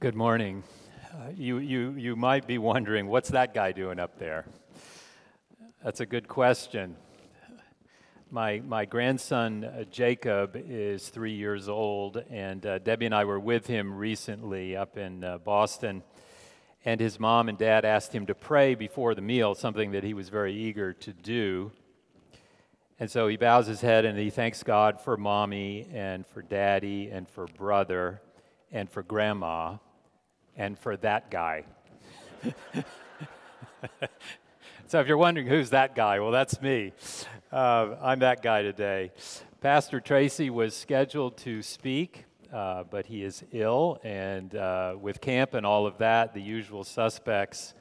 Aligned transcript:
Good 0.00 0.14
morning. 0.14 0.62
Uh, 1.12 1.30
you, 1.34 1.58
you, 1.58 1.90
you 1.98 2.14
might 2.14 2.46
be 2.46 2.56
wondering, 2.56 3.08
what's 3.08 3.30
that 3.30 3.52
guy 3.52 3.72
doing 3.72 3.98
up 3.98 4.16
there? 4.16 4.46
That's 5.82 5.98
a 5.98 6.06
good 6.06 6.28
question. 6.28 6.94
My, 8.30 8.60
my 8.60 8.84
grandson 8.84 9.64
uh, 9.64 9.82
Jacob 9.90 10.52
is 10.54 11.08
three 11.08 11.32
years 11.32 11.68
old, 11.68 12.22
and 12.30 12.64
uh, 12.64 12.78
Debbie 12.78 13.06
and 13.06 13.14
I 13.14 13.24
were 13.24 13.40
with 13.40 13.66
him 13.66 13.92
recently 13.92 14.76
up 14.76 14.96
in 14.96 15.24
uh, 15.24 15.38
Boston. 15.38 16.04
And 16.84 17.00
his 17.00 17.18
mom 17.18 17.48
and 17.48 17.58
dad 17.58 17.84
asked 17.84 18.14
him 18.14 18.26
to 18.26 18.36
pray 18.36 18.76
before 18.76 19.16
the 19.16 19.20
meal, 19.20 19.56
something 19.56 19.90
that 19.90 20.04
he 20.04 20.14
was 20.14 20.28
very 20.28 20.54
eager 20.54 20.92
to 20.92 21.12
do. 21.12 21.72
And 23.00 23.10
so 23.10 23.26
he 23.26 23.36
bows 23.36 23.66
his 23.66 23.80
head 23.80 24.04
and 24.04 24.16
he 24.16 24.30
thanks 24.30 24.62
God 24.62 25.00
for 25.00 25.16
mommy 25.16 25.88
and 25.92 26.24
for 26.24 26.40
daddy 26.40 27.10
and 27.10 27.28
for 27.28 27.46
brother 27.46 28.22
and 28.70 28.88
for 28.88 29.02
grandma 29.02 29.78
and 30.58 30.78
for 30.78 30.96
that 30.98 31.30
guy. 31.30 31.64
so 34.86 35.00
if 35.00 35.06
you're 35.06 35.16
wondering 35.16 35.46
who's 35.46 35.70
that 35.70 35.94
guy, 35.94 36.20
well, 36.20 36.32
that's 36.32 36.60
me. 36.60 36.92
Uh, 37.50 37.94
I'm 38.02 38.18
that 38.18 38.42
guy 38.42 38.62
today. 38.62 39.12
Pastor 39.60 40.00
Tracy 40.00 40.50
was 40.50 40.76
scheduled 40.76 41.38
to 41.38 41.62
speak, 41.62 42.26
uh, 42.52 42.84
but 42.84 43.06
he 43.06 43.22
is 43.22 43.44
ill, 43.52 43.98
and 44.02 44.54
uh, 44.54 44.96
with 45.00 45.20
camp 45.20 45.54
and 45.54 45.64
all 45.64 45.86
of 45.86 45.98
that, 45.98 46.34
the 46.34 46.42
usual 46.42 46.84
suspects 46.84 47.74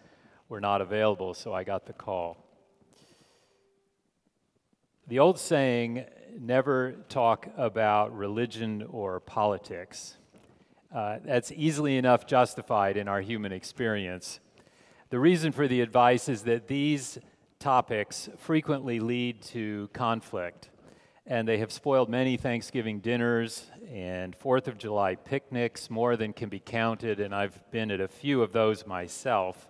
were 0.48 0.62
not 0.62 0.82
available, 0.82 1.34
so 1.34 1.54
I 1.54 1.64
got 1.64 1.86
the 1.88 1.94
call. 1.94 2.38
The 5.08 5.20
old 5.20 5.40
saying, 5.40 6.06
never 6.40 6.96
talk 7.10 7.48
about 7.58 8.16
religion 8.16 8.86
or 8.90 9.20
politics 9.20 10.18
uh, 10.94 11.18
that's 11.24 11.52
easily 11.52 11.98
enough 11.98 12.26
justified 12.26 12.98
in 12.98 13.08
our 13.08 13.22
human 13.22 13.52
experience. 13.52 14.40
The 15.10 15.20
reason 15.20 15.52
for 15.52 15.68
the 15.68 15.82
advice 15.82 16.30
is 16.30 16.44
that 16.44 16.68
these 16.68 17.18
topics 17.60 18.30
frequently 18.38 19.00
lead 19.00 19.42
to 19.42 19.90
conflict, 19.94 20.70
and 21.26 21.48
they 21.48 21.58
have 21.58 21.72
spoiled 21.72 22.10
many 22.10 22.38
Thanksgiving 22.38 23.00
dinners 23.00 23.66
and 23.92 24.36
Fourth 24.36 24.68
of 24.68 24.78
July 24.78 25.16
picnics, 25.16 25.90
more 25.90 26.16
than 26.16 26.34
can 26.34 26.50
be 26.50 26.60
counted, 26.60 27.20
and 27.20 27.34
I've 27.34 27.60
been 27.72 27.92
at 27.92 28.02
a 28.02 28.08
few 28.08 28.42
of 28.42 28.54
those 28.54 28.86
myself. 28.86 29.68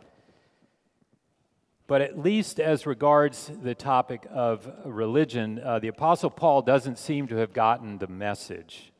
But 1.87 2.01
at 2.01 2.19
least 2.19 2.59
as 2.59 2.85
regards 2.85 3.49
the 3.63 3.73
topic 3.73 4.27
of 4.29 4.69
religion, 4.83 5.61
uh, 5.63 5.79
the 5.79 5.87
Apostle 5.87 6.29
Paul 6.29 6.61
doesn't 6.61 6.99
seem 6.99 7.27
to 7.27 7.37
have 7.37 7.53
gotten 7.53 7.97
the 7.97 8.07
message. 8.07 8.91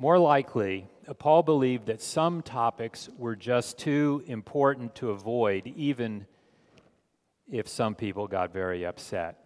More 0.00 0.16
likely, 0.16 0.86
uh, 1.08 1.14
Paul 1.14 1.42
believed 1.42 1.86
that 1.86 2.00
some 2.00 2.40
topics 2.40 3.08
were 3.18 3.34
just 3.34 3.78
too 3.78 4.22
important 4.28 4.94
to 4.96 5.10
avoid, 5.10 5.66
even 5.74 6.24
if 7.50 7.66
some 7.66 7.96
people 7.96 8.28
got 8.28 8.52
very 8.52 8.86
upset. 8.86 9.40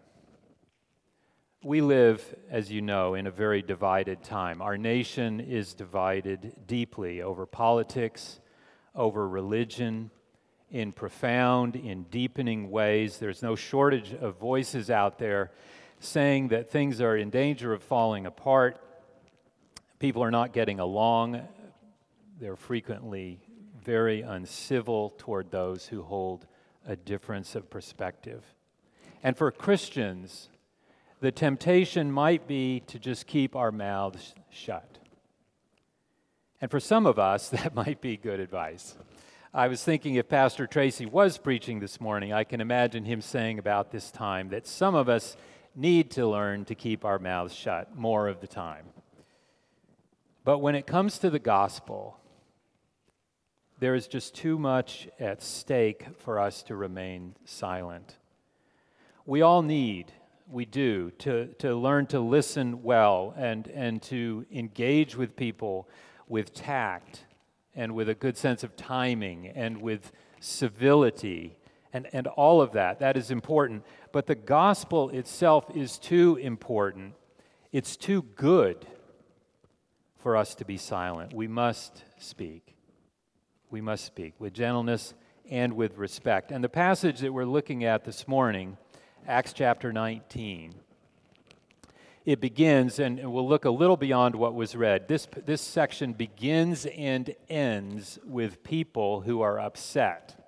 We 1.64 1.80
live, 1.80 2.34
as 2.50 2.70
you 2.70 2.83
know, 2.83 3.14
in 3.14 3.27
a 3.27 3.30
very 3.30 3.62
divided 3.62 4.23
time. 4.23 4.61
Our 4.61 4.77
nation 4.77 5.41
is 5.41 5.73
divided 5.73 6.55
deeply 6.67 7.23
over 7.23 7.47
politics, 7.47 8.39
over 8.95 9.27
religion, 9.27 10.11
in 10.70 10.92
profound, 10.92 11.77
in 11.77 12.03
deepening 12.11 12.70
ways. 12.70 13.17
There's 13.17 13.42
no 13.42 13.56
shortage 13.56 14.12
of 14.12 14.36
voices 14.39 14.91
out 14.91 15.19
there 15.19 15.50
saying 15.98 16.48
that 16.48 16.69
things 16.69 17.00
are 17.00 17.17
in 17.17 17.30
danger 17.30 17.73
of 17.73 17.83
falling 17.83 18.27
apart 18.27 18.78
People 20.03 20.25
are 20.25 20.33
not 20.33 20.53
getting 20.53 20.81
along. 20.81 21.47
They're 22.41 22.56
frequently 22.56 23.39
very 23.84 24.22
uncivil 24.22 25.14
toward 25.17 25.53
those 25.53 25.86
who 25.86 26.03
hold 26.03 26.45
a 26.84 26.97
difference 26.97 27.55
of 27.55 27.70
perspective. 27.70 28.42
And 29.23 29.36
for 29.36 29.53
Christians, 29.53 30.48
the 31.20 31.30
temptation 31.30 32.11
might 32.11 32.48
be 32.48 32.80
to 32.89 32.98
just 32.98 33.29
keep 33.29 33.55
our 33.55 33.70
mouths 33.70 34.35
shut. 34.51 34.98
And 36.61 36.68
for 36.68 36.80
some 36.80 37.07
of 37.07 37.20
us, 37.20 37.48
that 37.51 37.73
might 37.73 38.01
be 38.01 38.17
good 38.17 38.41
advice. 38.41 38.96
I 39.55 39.68
was 39.68 39.85
thinking 39.85 40.17
if 40.17 40.29
Pastor 40.29 40.67
Tracy 40.67 41.07
was 41.07 41.39
preaching 41.39 41.79
this 41.79 42.01
morning, 42.01 42.33
I 42.33 42.42
can 42.42 42.61
imagine 42.61 43.05
him 43.05 43.20
saying 43.20 43.61
about 43.61 43.92
this 43.92 44.11
time 44.11 44.48
that 44.48 44.67
some 44.67 44.96
of 44.96 45.08
us 45.08 45.36
need 45.77 46.11
to 46.11 46.27
learn 46.27 46.64
to 46.64 46.74
keep 46.74 47.05
our 47.05 47.20
mouths 47.20 47.55
shut 47.55 47.95
more 47.96 48.27
of 48.27 48.41
the 48.41 48.48
time. 48.48 48.86
But 50.45 50.58
when 50.58 50.75
it 50.75 50.86
comes 50.86 51.19
to 51.19 51.30
the 51.30 51.39
gospel, 51.39 52.19
there 53.79 53.95
is 53.95 54.08
just 54.08 54.35
too 54.35 54.58
much 54.58 55.08
at 55.20 55.42
stake 55.42 56.07
for 56.19 56.41
us 56.41 56.63
to 56.64 56.75
remain 56.75 57.36
silent. 57.45 58.17
We 59.25 59.41
all 59.41 59.63
need, 59.63 60.13
we 60.51 60.64
do, 60.64 61.13
to, 61.19 61.47
to 61.58 61.77
learn 61.77 62.07
to 62.07 62.19
listen 62.19 62.83
well 62.83 63.35
and, 63.36 63.69
and 63.69 64.03
to 64.03 64.45
engage 64.53 65.17
with 65.17 65.36
people 65.36 65.89
with 66.29 66.53
tact 66.53 67.24
and 67.77 67.95
with 67.95 68.09
a 68.09 68.14
good 68.14 68.36
sense 68.36 68.64
of 68.64 68.77
timing 68.77 69.47
and 69.47 69.80
with 69.80 70.11
civility 70.41 71.57
and, 71.92 72.09
and 72.13 72.27
all 72.27 72.61
of 72.61 72.73
that. 72.73 72.98
That 72.98 73.17
is 73.17 73.30
important. 73.30 73.85
But 74.11 74.27
the 74.27 74.35
gospel 74.35 75.11
itself 75.11 75.67
is 75.74 75.98
too 75.98 76.36
important, 76.42 77.14
it's 77.70 77.97
too 77.97 78.23
good 78.35 78.86
for 80.22 80.36
us 80.36 80.55
to 80.55 80.64
be 80.64 80.77
silent. 80.77 81.34
We 81.34 81.48
must 81.48 82.05
speak. 82.16 82.77
We 83.70 83.80
must 83.80 84.05
speak 84.05 84.34
with 84.38 84.55
gentleness 84.55 85.14
and 85.50 85.72
with 85.72 85.98
respect. 85.98 86.52
And 86.52 86.62
the 86.62 86.68
passage 86.68 87.18
that 87.20 87.33
we're 87.33 87.44
looking 87.44 87.84
at 87.84 88.05
this 88.05 88.28
morning, 88.28 88.77
Acts 89.27 89.52
chapter 89.52 89.92
19, 89.92 90.74
it 92.24 92.40
begins, 92.40 93.00
and 93.00 93.32
we'll 93.32 93.48
look 93.48 93.64
a 93.64 93.70
little 93.70 93.96
beyond 93.96 94.36
what 94.36 94.55
was 94.55 94.77
read. 94.77 95.08
This, 95.08 95.27
this 95.44 95.61
section 95.61 96.12
begins 96.12 96.86
and 96.86 97.34
ends 97.48 98.20
with 98.24 98.62
people 98.62 99.22
who 99.22 99.40
are 99.40 99.58
upset. 99.58 100.38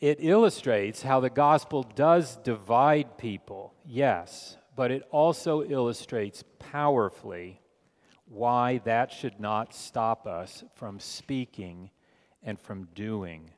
It 0.00 0.18
illustrates 0.20 1.00
how 1.00 1.20
the 1.20 1.30
gospel 1.30 1.82
does 1.82 2.36
divide 2.36 3.16
people, 3.16 3.72
yes, 3.86 4.58
but 4.76 4.90
it 4.90 5.02
also 5.10 5.62
illustrates 5.62 6.44
powerfully 6.58 7.62
why 8.28 8.78
that 8.84 9.12
should 9.12 9.40
not 9.40 9.74
stop 9.74 10.26
us 10.26 10.64
from 10.74 11.00
speaking 11.00 11.90
and 12.42 12.60
from 12.60 12.88
doing. 12.94 13.50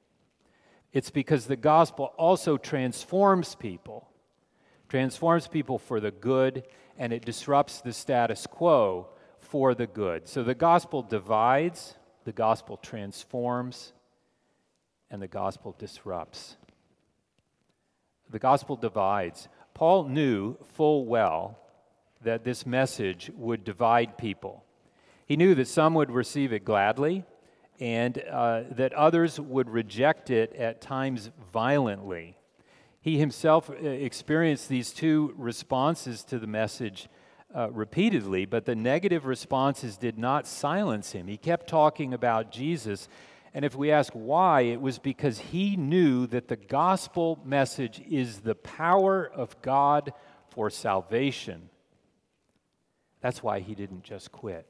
It's 0.92 1.10
because 1.10 1.46
the 1.46 1.56
gospel 1.56 2.12
also 2.16 2.56
transforms 2.56 3.54
people, 3.54 4.08
transforms 4.88 5.48
people 5.48 5.78
for 5.78 6.00
the 6.00 6.10
good, 6.10 6.64
and 6.96 7.12
it 7.12 7.24
disrupts 7.24 7.80
the 7.80 7.92
status 7.92 8.46
quo 8.46 9.08
for 9.40 9.74
the 9.74 9.86
good. 9.86 10.28
So 10.28 10.42
the 10.42 10.54
gospel 10.54 11.02
divides, 11.02 11.94
the 12.24 12.32
gospel 12.32 12.76
transforms, 12.76 13.92
and 15.10 15.22
the 15.22 15.28
gospel 15.28 15.74
disrupts. 15.78 16.56
The 18.30 18.38
gospel 18.38 18.76
divides. 18.76 19.48
Paul 19.74 20.04
knew 20.04 20.56
full 20.74 21.06
well 21.06 21.58
that 22.22 22.44
this 22.44 22.66
message 22.66 23.30
would 23.34 23.64
divide 23.64 24.18
people. 24.18 24.64
He 25.26 25.36
knew 25.36 25.54
that 25.54 25.68
some 25.68 25.94
would 25.94 26.10
receive 26.10 26.52
it 26.52 26.64
gladly 26.64 27.24
and 27.80 28.22
uh, 28.30 28.62
that 28.72 28.92
others 28.94 29.38
would 29.38 29.70
reject 29.70 30.30
it 30.30 30.52
at 30.54 30.80
times 30.80 31.30
violently. 31.52 32.36
He 33.00 33.18
himself 33.18 33.70
uh, 33.70 33.74
experienced 33.74 34.68
these 34.68 34.92
two 34.92 35.34
responses 35.36 36.24
to 36.24 36.38
the 36.38 36.46
message 36.46 37.08
uh, 37.54 37.70
repeatedly, 37.70 38.46
but 38.46 38.66
the 38.66 38.74
negative 38.74 39.26
responses 39.26 39.96
did 39.96 40.18
not 40.18 40.46
silence 40.46 41.12
him. 41.12 41.28
He 41.28 41.36
kept 41.36 41.68
talking 41.68 42.12
about 42.12 42.50
Jesus. 42.50 43.08
And 43.54 43.64
if 43.64 43.74
we 43.76 43.90
ask 43.90 44.12
why, 44.12 44.62
it 44.62 44.80
was 44.80 44.98
because 44.98 45.38
he 45.38 45.76
knew 45.76 46.26
that 46.26 46.48
the 46.48 46.56
gospel 46.56 47.38
message 47.44 48.02
is 48.08 48.40
the 48.40 48.54
power 48.54 49.24
of 49.24 49.60
God 49.62 50.12
for 50.50 50.68
salvation 50.68 51.70
that's 53.20 53.42
why 53.42 53.60
he 53.60 53.74
didn't 53.74 54.02
just 54.02 54.32
quit. 54.32 54.66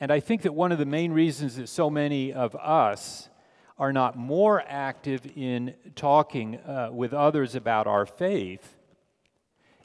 And 0.00 0.10
I 0.10 0.20
think 0.20 0.42
that 0.42 0.54
one 0.54 0.72
of 0.72 0.78
the 0.78 0.86
main 0.86 1.12
reasons 1.12 1.56
that 1.56 1.68
so 1.68 1.90
many 1.90 2.32
of 2.32 2.56
us 2.56 3.28
are 3.78 3.92
not 3.92 4.16
more 4.16 4.62
active 4.66 5.26
in 5.36 5.74
talking 5.94 6.56
uh, 6.56 6.90
with 6.92 7.12
others 7.12 7.54
about 7.54 7.86
our 7.86 8.06
faith 8.06 8.76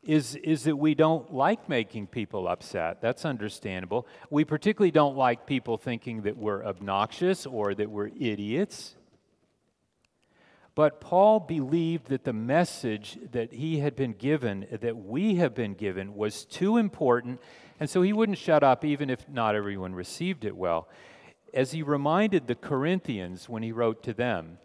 is, 0.04 0.36
is 0.36 0.64
that 0.66 0.76
we 0.76 0.94
don't 0.94 1.34
like 1.34 1.68
making 1.68 2.08
people 2.08 2.48
upset. 2.48 3.02
That's 3.02 3.26
understandable. 3.26 4.08
We 4.30 4.46
particularly 4.46 4.92
don't 4.92 5.18
like 5.18 5.48
people 5.48 5.78
thinking 5.78 6.22
that 6.22 6.38
we're 6.38 6.64
obnoxious 6.64 7.46
or 7.46 7.74
that 7.74 7.90
we're 7.90 8.12
idiots. 8.20 8.96
But 10.76 11.00
Paul 11.00 11.40
believed 11.40 12.10
that 12.10 12.26
the 12.26 12.34
message 12.34 13.18
that 13.32 13.54
he 13.54 13.80
had 13.80 13.96
been 13.96 14.12
given, 14.12 14.68
that 14.82 14.98
we 14.98 15.36
have 15.36 15.56
been 15.56 15.74
given, 15.74 16.16
was 16.16 16.46
too 16.46 16.78
important 16.78 17.40
And 17.80 17.90
so 17.90 18.02
he 18.02 18.14
wouldn't 18.14 18.38
shut 18.38 18.64
up 18.64 18.86
even 18.86 19.10
if 19.10 19.28
not 19.28 19.56
everyone 19.56 19.94
received 19.94 20.46
it 20.46 20.56
well. 20.56 20.88
As 21.54 21.72
he 21.72 21.84
reminded 21.84 22.48
the 22.48 22.56
Corinthians 22.56 23.50
when 23.50 23.64
he 23.64 23.72
wrote 23.72 24.04
to 24.04 24.14
them, 24.14 24.58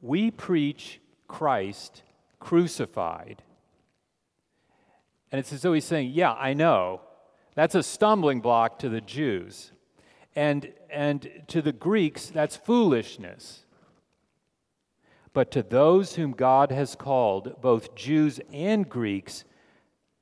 we 0.00 0.30
preach 0.30 1.00
Christ 1.28 2.02
crucified. 2.40 3.42
And 5.30 5.38
it's 5.38 5.52
as 5.52 5.62
though 5.62 5.72
he's 5.72 5.84
saying, 5.84 6.10
Yeah, 6.12 6.32
I 6.32 6.52
know. 6.52 7.00
That's 7.54 7.74
a 7.74 7.82
stumbling 7.82 8.40
block 8.40 8.78
to 8.80 8.88
the 8.88 9.00
Jews. 9.00 9.72
And, 10.34 10.72
and 10.90 11.28
to 11.48 11.60
the 11.60 11.72
Greeks, 11.72 12.26
that's 12.26 12.56
foolishness. 12.56 13.61
But 15.32 15.50
to 15.52 15.62
those 15.62 16.14
whom 16.16 16.32
God 16.32 16.70
has 16.70 16.94
called, 16.94 17.60
both 17.60 17.94
Jews 17.94 18.40
and 18.52 18.88
Greeks, 18.88 19.44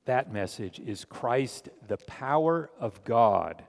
that 0.05 0.33
message 0.33 0.79
is 0.79 1.05
Christ, 1.05 1.69
the 1.87 1.97
power 1.97 2.71
of 2.79 3.05
God 3.05 3.65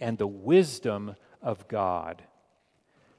and 0.00 0.18
the 0.18 0.26
wisdom 0.26 1.16
of 1.40 1.66
God. 1.68 2.22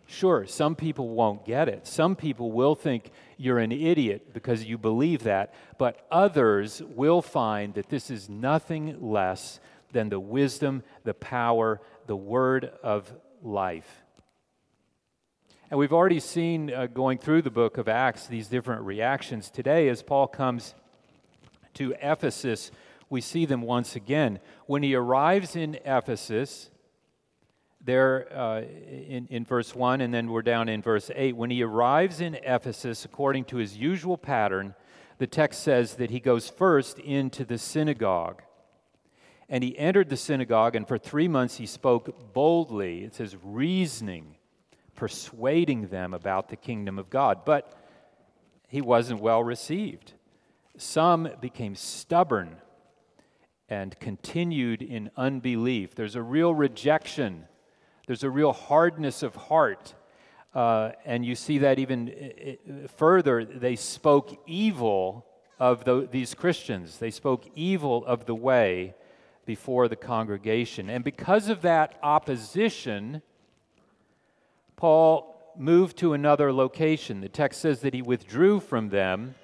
Sure, 0.06 0.46
some 0.46 0.76
people 0.76 1.10
won't 1.10 1.46
get 1.46 1.70
it. 1.70 1.88
Some 1.88 2.16
people 2.16 2.52
will 2.52 2.76
think 2.76 3.10
you're 3.38 3.60
an 3.60 3.72
idiot 3.72 4.34
because 4.34 4.66
you 4.66 4.78
believe 4.78 5.24
that, 5.24 5.54
but 5.78 6.06
others 6.12 6.82
will 6.96 7.22
find 7.22 7.74
that 7.76 7.90
this 7.90 8.12
is 8.12 8.30
nothing 8.30 8.98
less 9.02 9.60
than 9.92 10.10
the 10.10 10.20
wisdom, 10.20 10.84
the 11.04 11.14
power, 11.14 11.80
the 12.06 12.16
word 12.16 12.72
of 12.84 13.12
life. 13.42 14.03
And 15.74 15.80
we've 15.80 15.92
already 15.92 16.20
seen 16.20 16.72
uh, 16.72 16.86
going 16.86 17.18
through 17.18 17.42
the 17.42 17.50
book 17.50 17.80
of 17.80 17.88
Acts 17.88 18.28
these 18.28 18.48
different 18.48 18.84
reactions. 18.84 19.50
Today, 19.50 19.90
as 19.90 20.04
Paul 20.04 20.28
comes 20.28 20.76
to 21.74 21.96
Ephesus, 22.00 22.70
we 23.10 23.22
see 23.22 23.48
them 23.48 23.64
once 23.64 23.96
again. 23.96 24.38
When 24.68 24.84
he 24.84 24.94
arrives 24.94 25.56
in 25.56 25.80
Ephesus, 25.84 26.70
there 27.84 28.28
uh, 28.32 28.62
in, 28.62 29.26
in 29.32 29.46
verse 29.46 29.74
1, 29.74 30.02
and 30.02 30.14
then 30.14 30.30
we're 30.30 30.44
down 30.44 30.70
in 30.70 30.84
verse 30.84 31.10
8. 31.16 31.36
When 31.36 31.50
he 31.50 31.64
arrives 31.64 32.22
in 32.22 32.36
Ephesus, 32.36 33.04
according 33.04 33.46
to 33.46 33.58
his 33.58 33.76
usual 33.76 34.16
pattern, 34.16 34.76
the 35.18 35.26
text 35.26 35.64
says 35.64 35.96
that 35.96 36.12
he 36.12 36.20
goes 36.20 36.52
first 36.52 37.00
into 37.00 37.44
the 37.44 37.58
synagogue. 37.58 38.44
And 39.50 39.64
he 39.64 39.76
entered 39.80 40.10
the 40.10 40.18
synagogue, 40.18 40.76
and 40.76 40.88
for 40.88 41.00
three 41.00 41.28
months 41.28 41.58
he 41.58 41.66
spoke 41.66 42.32
boldly. 42.32 43.06
It 43.06 43.16
says, 43.16 43.36
reasoning, 43.42 44.36
persuading 44.96 45.88
them 45.88 46.14
about 46.14 46.50
the 46.50 46.56
kingdom 46.56 47.00
of 47.00 47.10
God. 47.10 47.46
But 47.46 47.78
he 48.68 48.82
wasn't 48.82 49.22
well 49.22 49.44
received. 49.44 50.14
Some 50.78 51.30
became 51.42 51.76
stubborn 51.76 52.58
and 53.70 54.00
continued 54.00 54.82
in 54.82 55.12
unbelief. 55.16 55.96
There's 55.96 56.16
a 56.16 56.22
real 56.22 56.54
rejection, 56.54 57.46
there's 58.08 58.24
a 58.24 58.30
real 58.30 58.54
hardness 58.54 59.24
of 59.24 59.36
heart. 59.36 59.94
Uh, 60.54 60.92
and 61.04 61.26
you 61.26 61.34
see 61.34 61.58
that 61.60 61.80
even 61.80 62.10
uh, 62.10 62.52
uh, 62.52 62.88
further, 62.88 63.44
they 63.44 63.76
spoke 63.76 64.40
evil 64.46 65.26
of 65.60 65.84
the, 65.84 66.08
these 66.12 66.36
Christians. 66.36 66.98
They 66.98 67.10
spoke 67.10 67.46
evil 67.56 68.06
of 68.06 68.26
the 68.26 68.36
way 68.36 68.94
before 69.46 69.88
the 69.88 69.96
congregation. 69.96 70.90
And 70.90 71.04
because 71.04 71.50
of 71.50 71.64
that 71.64 71.98
opposition, 72.04 73.24
Paul 74.84 75.54
moved 75.58 75.96
to 76.00 76.12
another 76.12 76.52
location. 76.52 77.22
The 77.22 77.30
text 77.30 77.62
says 77.62 77.80
that 77.80 77.94
he 77.94 78.02
withdrew 78.02 78.60
from 78.60 78.90
them 78.90 79.36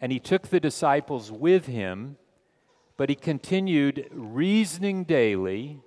and 0.00 0.12
he 0.12 0.20
took 0.20 0.46
the 0.46 0.60
disciples 0.60 1.32
with 1.32 1.66
him, 1.66 2.16
but 2.96 3.08
he 3.08 3.16
continued 3.16 4.08
reasoning 4.12 5.02
daily, 5.02 5.80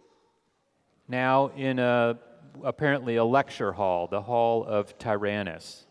now 1.08 1.52
in 1.56 1.80
a, 1.80 2.20
apparently 2.66 3.16
a 3.16 3.24
lecture 3.24 3.72
hall, 3.72 4.08
the 4.08 4.24
hall 4.24 4.66
of 4.66 4.98
Tyrannus. 4.98 5.88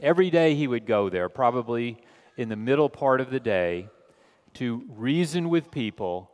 Every 0.00 0.30
day 0.30 0.54
he 0.54 0.68
would 0.68 0.86
go 0.86 1.08
there, 1.08 1.28
probably 1.28 1.98
in 2.36 2.48
the 2.48 2.54
middle 2.54 2.88
part 2.88 3.20
of 3.20 3.30
the 3.30 3.40
day, 3.40 3.88
to 4.54 4.84
reason 4.88 5.48
with 5.48 5.72
people 5.72 6.30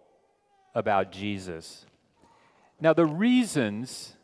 about 0.75 1.11
Jesus. 1.11 1.87
Now, 2.83 2.93
the 2.93 3.07
reasons 3.07 4.16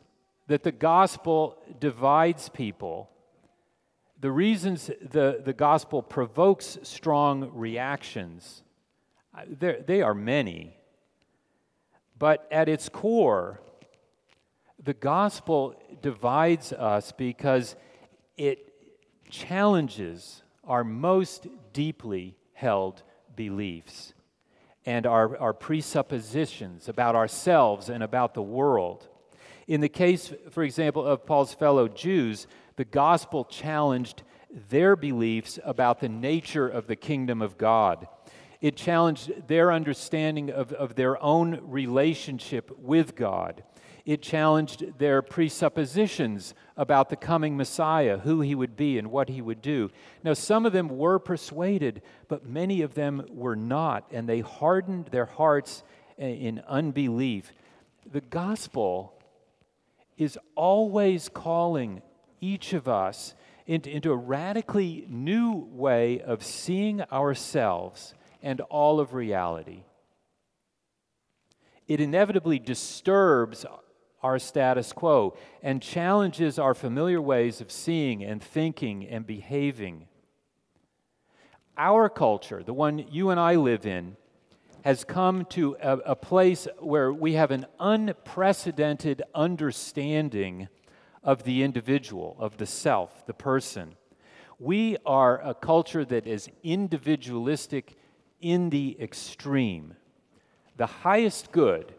that 0.53 0.63
the 0.63 0.73
gospel 0.73 1.59
divides 1.81 2.51
people 2.51 3.09
the 4.23 4.31
reasons 4.31 4.89
the, 5.11 5.43
the 5.45 5.53
gospel 5.53 6.01
provokes 6.01 6.79
strong 6.85 7.51
reactions, 7.55 8.63
uh, 9.37 9.43
they 9.85 10.01
are 10.01 10.15
many. 10.15 10.77
But 12.17 12.47
at 12.53 12.69
its 12.69 12.89
core, 12.89 13.61
the 14.81 14.95
gospel 14.95 15.75
divides 16.03 16.73
us 16.73 17.11
because 17.11 17.75
it 18.37 18.73
challenges 19.29 20.45
our 20.63 20.85
most 20.85 21.49
deeply 21.73 22.37
held 22.53 23.03
beliefs 23.35 24.15
and 24.87 25.05
our, 25.05 25.37
our 25.39 25.53
presuppositions 25.53 26.89
about 26.89 27.17
ourselves 27.17 27.89
and 27.89 28.05
about 28.05 28.35
the 28.35 28.43
world. 28.43 29.09
In 29.67 29.81
the 29.81 29.89
case, 29.89 30.33
for 30.51 30.63
example, 30.63 31.07
of 31.07 31.27
Paul's 31.27 31.55
fellow 31.55 31.89
Jews, 31.89 32.47
the 32.77 32.85
gospel 32.85 33.45
challenged 33.45 34.23
their 34.69 34.97
beliefs 34.97 35.59
about 35.65 36.01
the 36.01 36.09
nature 36.09 36.69
of 36.69 36.87
the 36.87 36.97
kingdom 36.97 37.41
of 37.41 37.59
God. 37.59 38.07
It 38.61 38.77
challenged 38.77 39.49
their 39.49 39.73
understanding 39.73 40.51
of, 40.51 40.73
of 40.73 40.95
their 40.95 41.23
own 41.23 41.61
relationship 41.63 42.71
with 42.79 43.17
God. 43.17 43.65
It 44.05 44.21
challenged 44.21 44.99
their 44.99 45.23
presuppositions 45.23 46.55
about 46.77 47.09
the 47.09 47.17
coming 47.17 47.57
Messiah, 47.57 48.19
who 48.19 48.41
he 48.41 48.55
would 48.55 48.77
be 48.77 48.99
and 48.99 49.11
what 49.11 49.29
he 49.29 49.41
would 49.41 49.63
do. 49.63 49.91
Now, 50.25 50.35
some 50.35 50.67
of 50.67 50.73
them 50.73 50.89
were 50.89 51.19
persuaded, 51.19 52.03
but 52.29 52.45
many 52.45 52.83
of 52.83 52.95
them 52.95 53.25
were 53.31 53.57
not, 53.57 54.09
and 54.11 54.29
they 54.29 54.41
hardened 54.41 55.07
their 55.07 55.27
hearts 55.27 55.85
in 56.19 56.63
unbelief. 56.67 57.53
The 58.11 58.21
gospel 58.21 59.15
is 60.17 60.39
always 60.55 61.29
calling 61.29 62.03
each 62.41 62.73
of 62.73 62.89
us 62.89 63.35
into, 63.67 63.91
into 63.91 64.13
a 64.13 64.17
radically 64.17 65.07
new 65.09 65.69
way 65.71 66.21
of 66.21 66.43
seeing 66.43 67.03
ourselves 67.03 68.15
and 68.43 68.61
all 68.63 69.01
of 69.01 69.15
reality. 69.15 69.85
It 71.87 72.01
inevitably 72.01 72.59
disturbs 72.59 73.65
our 74.23 74.39
status 74.39 74.93
quo 74.93 75.37
and 75.63 75.83
challenges 75.83 76.59
our 76.59 76.75
familiar 76.75 77.21
ways 77.21 77.61
of 77.61 77.71
seeing 77.71 78.23
and 78.23 78.43
thinking 78.43 79.07
and 79.07 79.27
behaving. 79.27 80.07
Our 81.77 82.09
culture, 82.09 82.63
the 82.63 82.75
one 82.75 82.99
you 83.11 83.31
and 83.31 83.41
I 83.41 83.57
live 83.57 83.87
in, 83.87 84.17
has 84.85 85.05
come 85.05 85.45
to 85.47 85.77
a, 85.81 85.99
a 85.99 86.17
place 86.17 86.67
where 86.79 87.13
we 87.13 87.35
have 87.35 87.51
an 87.51 87.67
unprecedented 87.79 89.23
understanding 89.35 90.69
of 91.23 91.45
the 91.45 91.63
individual, 91.63 92.37
of 92.39 92.57
the 92.57 92.67
self, 92.67 93.25
the 93.27 93.35
person. 93.35 93.95
We 94.59 94.97
are 95.07 95.41
a 95.41 95.55
culture 95.55 96.05
that 96.05 96.27
is 96.27 96.49
individualistic 96.63 97.97
in 98.41 98.71
the 98.71 98.97
extreme. 99.01 99.95
The 100.77 100.87
highest 100.87 101.53
good 101.53 101.95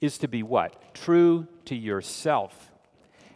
is 0.00 0.18
to 0.18 0.28
be 0.28 0.42
what? 0.42 0.94
True 0.94 1.48
to 1.64 1.74
yourself. 1.74 2.72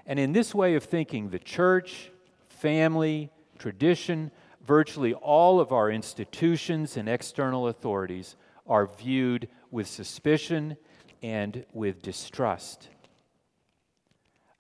And 0.06 0.18
in 0.18 0.32
this 0.32 0.54
way 0.54 0.74
of 0.74 0.84
thinking, 0.84 1.30
the 1.30 1.38
church, 1.38 2.12
family, 2.48 3.30
tradition, 3.58 4.30
virtually 4.64 5.14
all 5.14 5.58
of 5.58 5.72
our 5.72 5.90
institutions 5.90 6.96
and 6.96 7.08
external 7.08 7.66
authorities 7.68 8.36
are 8.72 8.86
viewed 8.86 9.48
with 9.70 9.86
suspicion 9.86 10.78
and 11.22 11.66
with 11.74 12.00
distrust. 12.00 12.88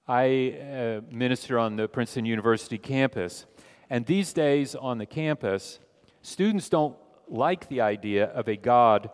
I 0.06 0.58
uh, 0.60 1.00
minister 1.10 1.58
on 1.58 1.76
the 1.76 1.88
Princeton 1.88 2.26
University 2.26 2.76
campus, 2.76 3.46
and 3.88 4.04
these 4.04 4.34
days 4.34 4.74
on 4.74 4.98
the 4.98 5.06
campus, 5.06 5.78
students 6.20 6.68
don't 6.68 6.94
like 7.26 7.70
the 7.70 7.80
idea 7.80 8.26
of 8.26 8.48
a 8.48 8.56
God 8.56 9.08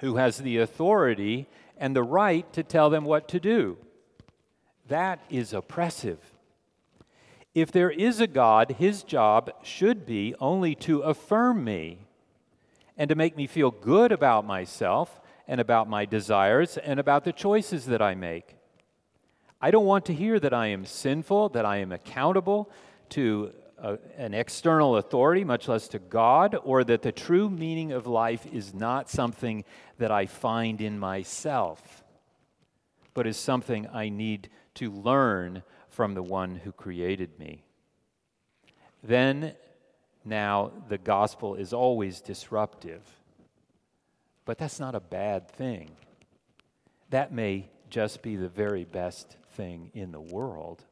who 0.00 0.16
has 0.16 0.38
the 0.38 0.56
authority 0.56 1.46
and 1.76 1.94
the 1.94 2.02
right 2.02 2.52
to 2.52 2.64
tell 2.64 2.90
them 2.90 3.04
what 3.04 3.28
to 3.28 3.38
do. 3.38 3.78
That 4.88 5.20
is 5.30 5.52
oppressive. 5.52 6.18
If 7.54 7.70
there 7.70 7.92
is 7.92 8.20
a 8.20 8.26
God, 8.26 8.72
his 8.76 9.04
job 9.04 9.52
should 9.62 10.04
be 10.04 10.34
only 10.40 10.74
to 10.86 11.02
affirm 11.02 11.62
me 11.62 12.08
and 13.00 13.08
to 13.08 13.14
make 13.14 13.34
me 13.34 13.46
feel 13.46 13.70
good 13.70 14.12
about 14.12 14.46
myself 14.46 15.22
and 15.48 15.58
about 15.58 15.88
my 15.88 16.04
desires 16.04 16.76
and 16.76 17.00
about 17.00 17.24
the 17.24 17.32
choices 17.32 17.86
that 17.86 18.02
I 18.02 18.14
make. 18.14 18.56
I 19.58 19.70
don't 19.70 19.86
want 19.86 20.04
to 20.04 20.14
hear 20.14 20.38
that 20.38 20.52
I 20.52 20.66
am 20.66 20.84
sinful, 20.84 21.48
that 21.50 21.64
I 21.64 21.78
am 21.78 21.92
accountable 21.92 22.70
to 23.10 23.54
a, 23.78 23.96
an 24.18 24.34
external 24.34 24.96
authority, 24.96 25.44
much 25.44 25.66
less 25.66 25.88
to 25.88 25.98
God, 25.98 26.54
or 26.62 26.84
that 26.84 27.00
the 27.00 27.10
true 27.10 27.48
meaning 27.48 27.90
of 27.92 28.06
life 28.06 28.44
is 28.52 28.74
not 28.74 29.08
something 29.08 29.64
that 29.96 30.10
I 30.10 30.26
find 30.26 30.82
in 30.82 30.98
myself, 30.98 32.04
but 33.14 33.26
is 33.26 33.38
something 33.38 33.88
I 33.88 34.10
need 34.10 34.50
to 34.74 34.90
learn 34.90 35.62
from 35.88 36.12
the 36.12 36.22
one 36.22 36.56
who 36.56 36.70
created 36.70 37.38
me. 37.38 37.64
Then, 39.02 39.54
now, 40.24 40.72
the 40.88 40.98
gospel 40.98 41.54
is 41.54 41.72
always 41.72 42.20
disruptive. 42.20 43.02
But 44.44 44.58
that's 44.58 44.80
not 44.80 44.94
a 44.94 45.00
bad 45.00 45.50
thing. 45.50 45.90
That 47.10 47.32
may 47.32 47.68
just 47.88 48.22
be 48.22 48.36
the 48.36 48.48
very 48.48 48.84
best 48.84 49.36
thing 49.52 49.90
in 49.94 50.12
the 50.12 50.20
world. 50.20 50.84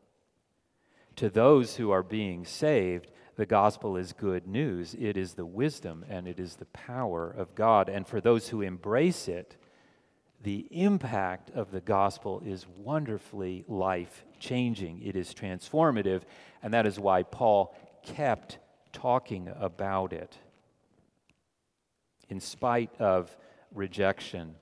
To 1.17 1.29
those 1.29 1.77
who 1.77 1.91
are 1.91 2.03
being 2.03 2.45
saved, 2.45 3.11
the 3.37 3.47
gospel 3.47 3.97
is 3.97 4.13
good 4.13 4.47
news. 4.47 4.95
It 4.99 5.17
is 5.17 5.35
the 5.35 5.47
wisdom 5.47 6.05
and 6.09 6.27
it 6.27 6.41
is 6.41 6.57
the 6.57 6.67
power 6.67 7.31
of 7.31 7.55
God. 7.55 7.89
And 7.89 8.07
for 8.07 8.21
those 8.21 8.49
who 8.49 8.63
embrace 8.63 9.29
it, 9.29 9.57
the 10.43 10.67
impact 10.71 11.51
of 11.51 11.71
the 11.71 11.81
gospel 11.81 12.43
is 12.45 12.67
wonderfully 12.77 13.65
life 13.67 14.25
changing. 14.39 15.03
It 15.03 15.17
is 15.17 15.35
transformative. 15.35 16.23
And 16.63 16.73
that 16.75 16.87
is 16.87 16.99
why 16.99 17.25
Paul 17.25 17.77
kept 18.05 18.59
talking 18.93 19.49
about 19.59 20.13
it 20.13 20.39
in 22.29 22.41
spite 22.41 22.91
of 22.99 23.37
rejection. 23.75 24.55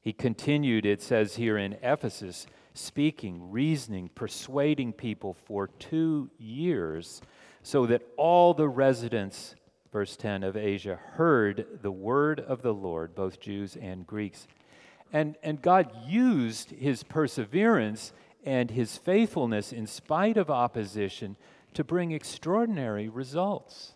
He 0.00 0.12
continued, 0.12 0.86
it 0.86 1.02
says 1.02 1.36
here 1.36 1.58
in 1.58 1.76
Ephesus, 1.82 2.46
speaking, 2.74 3.50
reasoning, 3.50 4.10
persuading 4.14 4.92
people 4.92 5.34
for 5.34 5.66
two 5.66 6.30
years, 6.38 7.20
so 7.62 7.86
that 7.86 8.02
all 8.16 8.54
the 8.54 8.68
residents, 8.68 9.54
verse 9.92 10.16
10 10.16 10.42
of 10.42 10.56
Asia, 10.56 10.98
heard 11.14 11.66
the 11.82 11.90
word 11.90 12.40
of 12.40 12.62
the 12.62 12.72
Lord, 12.72 13.14
both 13.14 13.40
Jews 13.40 13.76
and 13.76 14.06
Greeks. 14.06 14.46
And, 15.12 15.36
and 15.42 15.60
God 15.60 15.90
used 16.06 16.70
his 16.70 17.02
perseverance 17.02 18.12
and 18.44 18.70
his 18.70 18.96
faithfulness 18.96 19.72
in 19.72 19.86
spite 19.86 20.36
of 20.36 20.50
opposition 20.50 21.36
to 21.74 21.84
bring 21.84 22.12
extraordinary 22.12 23.08
results. 23.08 23.94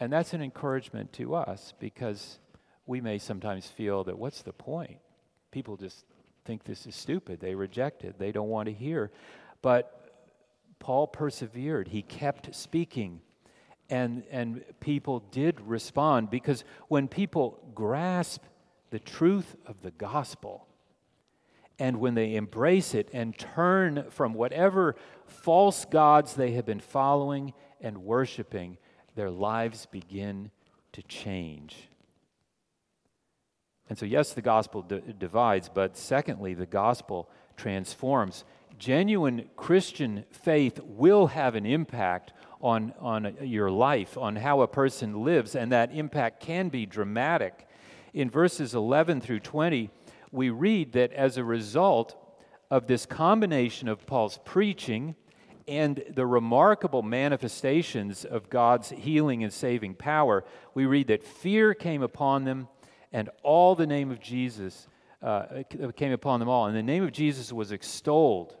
And 0.00 0.12
that's 0.12 0.32
an 0.32 0.42
encouragement 0.42 1.12
to 1.14 1.34
us 1.34 1.74
because 1.78 2.38
we 2.86 3.00
may 3.00 3.18
sometimes 3.18 3.66
feel 3.66 4.04
that 4.04 4.18
what's 4.18 4.42
the 4.42 4.52
point? 4.52 4.98
people 5.50 5.76
just 5.76 6.04
think 6.44 6.64
this 6.64 6.86
is 6.86 6.94
stupid. 6.94 7.40
They 7.40 7.54
reject 7.54 8.04
it, 8.04 8.18
they 8.18 8.32
don't 8.32 8.48
want 8.48 8.66
to 8.66 8.72
hear. 8.72 9.10
But 9.62 9.96
Paul 10.78 11.06
persevered, 11.06 11.88
he 11.88 12.02
kept 12.02 12.54
speaking. 12.54 13.20
And, 13.88 14.22
and 14.30 14.62
people 14.78 15.18
did 15.32 15.60
respond 15.62 16.30
because 16.30 16.64
when 16.86 17.08
people 17.08 17.58
grasp 17.74 18.42
the 18.90 19.00
truth 19.00 19.56
of 19.66 19.82
the 19.82 19.90
gospel, 19.90 20.68
and 21.80 21.98
when 21.98 22.14
they 22.14 22.36
embrace 22.36 22.94
it 22.94 23.08
and 23.12 23.36
turn 23.36 24.04
from 24.10 24.34
whatever 24.34 24.94
false 25.26 25.86
gods 25.86 26.34
they 26.34 26.52
have 26.52 26.66
been 26.66 26.78
following 26.78 27.54
and 27.80 28.04
worshiping, 28.04 28.76
their 29.16 29.30
lives 29.30 29.86
begin 29.86 30.50
to 30.92 31.02
change. 31.02 31.88
And 33.88 33.98
so, 33.98 34.06
yes, 34.06 34.34
the 34.34 34.42
gospel 34.42 34.82
d- 34.82 35.00
divides, 35.18 35.70
but 35.72 35.96
secondly, 35.96 36.54
the 36.54 36.66
gospel 36.66 37.28
transforms. 37.56 38.44
Genuine 38.78 39.48
Christian 39.56 40.24
faith 40.30 40.80
will 40.84 41.28
have 41.28 41.54
an 41.54 41.66
impact 41.66 42.32
on, 42.60 42.92
on 43.00 43.36
your 43.40 43.70
life, 43.70 44.18
on 44.18 44.36
how 44.36 44.60
a 44.60 44.68
person 44.68 45.24
lives, 45.24 45.56
and 45.56 45.72
that 45.72 45.92
impact 45.92 46.40
can 46.40 46.68
be 46.68 46.86
dramatic. 46.86 47.66
In 48.12 48.28
verses 48.28 48.74
11 48.74 49.22
through 49.22 49.40
20, 49.40 49.90
we 50.32 50.50
read 50.50 50.92
that 50.92 51.12
as 51.12 51.36
a 51.36 51.44
result 51.44 52.16
of 52.70 52.86
this 52.86 53.06
combination 53.06 53.88
of 53.88 54.06
Paul's 54.06 54.38
preaching 54.44 55.16
and 55.66 56.02
the 56.08 56.26
remarkable 56.26 57.02
manifestations 57.02 58.24
of 58.24 58.50
God's 58.50 58.90
healing 58.90 59.42
and 59.42 59.52
saving 59.52 59.94
power, 59.94 60.44
we 60.74 60.86
read 60.86 61.08
that 61.08 61.22
fear 61.22 61.74
came 61.74 62.02
upon 62.02 62.44
them 62.44 62.68
and 63.12 63.28
all 63.42 63.74
the 63.74 63.86
name 63.86 64.10
of 64.10 64.20
Jesus 64.20 64.88
uh, 65.22 65.62
came 65.96 66.12
upon 66.12 66.40
them 66.40 66.48
all. 66.48 66.66
And 66.66 66.76
the 66.76 66.82
name 66.82 67.02
of 67.02 67.12
Jesus 67.12 67.52
was 67.52 67.72
extolled. 67.72 68.56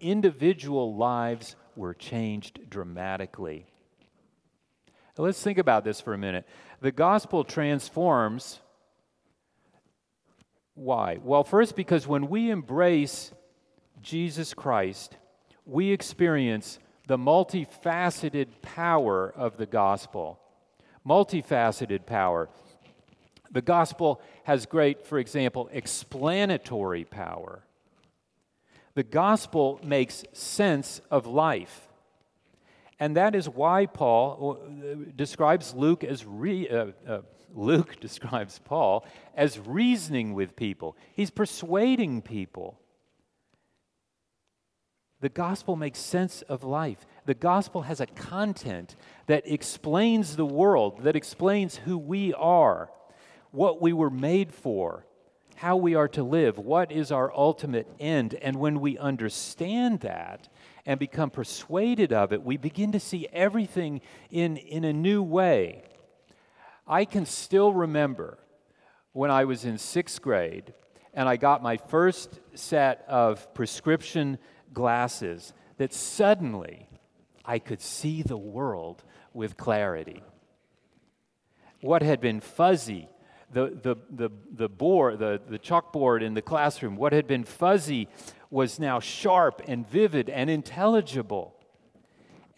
Individual 0.00 0.96
lives 0.96 1.56
were 1.76 1.94
changed 1.94 2.68
dramatically. 2.68 3.66
Now 5.16 5.24
let's 5.24 5.42
think 5.42 5.58
about 5.58 5.84
this 5.84 6.00
for 6.00 6.14
a 6.14 6.18
minute. 6.18 6.46
The 6.80 6.92
gospel 6.92 7.44
transforms. 7.44 8.60
Why? 10.74 11.18
Well, 11.22 11.44
first, 11.44 11.76
because 11.76 12.06
when 12.06 12.28
we 12.28 12.50
embrace 12.50 13.32
Jesus 14.00 14.54
Christ, 14.54 15.16
we 15.66 15.90
experience 15.90 16.78
the 17.06 17.18
multifaceted 17.18 18.48
power 18.62 19.32
of 19.36 19.56
the 19.56 19.66
gospel. 19.66 20.40
Multifaceted 21.06 22.06
power. 22.06 22.48
The 23.50 23.62
gospel 23.62 24.22
has 24.44 24.66
great, 24.66 25.06
for 25.06 25.18
example, 25.18 25.68
explanatory 25.72 27.04
power. 27.04 27.64
The 28.94 29.02
gospel 29.02 29.80
makes 29.82 30.24
sense 30.32 31.00
of 31.10 31.26
life. 31.26 31.88
And 32.98 33.16
that 33.16 33.34
is 33.34 33.48
why 33.48 33.86
Paul 33.86 34.58
uh, 34.62 34.94
describes 35.16 35.74
Luke 35.74 36.04
as 36.04 36.24
re, 36.24 36.68
uh, 36.68 36.86
uh, 37.06 37.20
Luke 37.54 37.96
describes 38.00 38.60
Paul 38.64 39.06
as 39.36 39.58
reasoning 39.58 40.34
with 40.34 40.56
people. 40.56 40.96
He's 41.14 41.30
persuading 41.30 42.22
people. 42.22 42.78
The 45.20 45.28
gospel 45.28 45.76
makes 45.76 46.00
sense 46.00 46.42
of 46.42 46.64
life. 46.64 47.06
The 47.26 47.34
gospel 47.34 47.82
has 47.82 48.00
a 48.00 48.06
content 48.06 48.96
that 49.28 49.44
explains 49.46 50.34
the 50.34 50.44
world, 50.44 51.04
that 51.04 51.14
explains 51.14 51.76
who 51.76 51.96
we 51.96 52.34
are 52.34 52.90
what 53.52 53.80
we 53.80 53.92
were 53.92 54.10
made 54.10 54.52
for, 54.52 55.06
how 55.56 55.76
we 55.76 55.94
are 55.94 56.08
to 56.08 56.24
live, 56.24 56.58
what 56.58 56.90
is 56.90 57.12
our 57.12 57.32
ultimate 57.32 57.86
end. 58.00 58.34
And 58.34 58.56
when 58.56 58.80
we 58.80 58.98
understand 58.98 60.00
that 60.00 60.48
and 60.84 60.98
become 60.98 61.30
persuaded 61.30 62.12
of 62.12 62.32
it, 62.32 62.42
we 62.42 62.56
begin 62.56 62.90
to 62.92 63.00
see 63.00 63.28
everything 63.32 64.00
in, 64.30 64.56
in 64.56 64.84
a 64.84 64.92
new 64.92 65.22
way. 65.22 65.84
I 66.86 67.04
can 67.04 67.26
still 67.26 67.72
remember 67.72 68.38
when 69.12 69.30
I 69.30 69.44
was 69.44 69.64
in 69.64 69.78
sixth 69.78 70.20
grade 70.20 70.74
and 71.14 71.28
I 71.28 71.36
got 71.36 71.62
my 71.62 71.76
first 71.76 72.40
set 72.54 73.04
of 73.08 73.52
prescription 73.54 74.38
glasses 74.72 75.52
that 75.76 75.92
suddenly 75.92 76.88
I 77.44 77.58
could 77.58 77.80
see 77.80 78.22
the 78.22 78.36
world 78.36 79.04
with 79.34 79.56
clarity. 79.56 80.22
What 81.80 82.02
had 82.02 82.20
been 82.20 82.40
fuzzy 82.40 83.08
the, 83.52 83.78
the, 83.82 83.96
the, 84.10 84.30
the 84.50 84.68
board, 84.68 85.18
the, 85.18 85.40
the 85.46 85.58
chalkboard 85.58 86.22
in 86.22 86.34
the 86.34 86.42
classroom, 86.42 86.96
what 86.96 87.12
had 87.12 87.26
been 87.26 87.44
fuzzy 87.44 88.08
was 88.50 88.80
now 88.80 88.98
sharp 88.98 89.62
and 89.68 89.88
vivid 89.88 90.30
and 90.30 90.48
intelligible. 90.48 91.54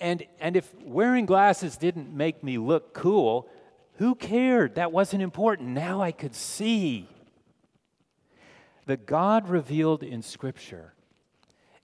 And, 0.00 0.24
and 0.40 0.56
if 0.56 0.72
wearing 0.82 1.26
glasses 1.26 1.76
didn't 1.76 2.14
make 2.14 2.42
me 2.44 2.58
look 2.58 2.94
cool, 2.94 3.48
who 3.96 4.14
cared? 4.14 4.74
That 4.74 4.92
wasn't 4.92 5.22
important. 5.22 5.68
Now 5.70 6.00
I 6.00 6.12
could 6.12 6.34
see. 6.34 7.08
The 8.86 8.96
God 8.96 9.48
revealed 9.48 10.02
in 10.02 10.22
Scripture 10.22 10.94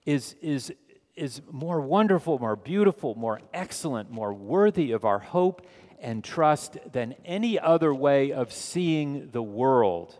is, 0.05 0.35
is, 0.41 0.73
is 1.15 1.41
more 1.49 1.81
wonderful, 1.81 2.37
more 2.37 2.55
beautiful, 2.55 3.15
more 3.15 3.41
excellent, 3.53 4.11
more 4.11 4.33
worthy 4.33 4.91
of 4.91 5.05
our 5.05 5.19
hope 5.19 5.65
and 5.99 6.23
trust 6.23 6.77
than 6.91 7.13
any 7.23 7.59
other 7.59 7.93
way 7.93 8.31
of 8.31 8.51
seeing 8.51 9.29
the 9.31 9.41
world. 9.41 10.17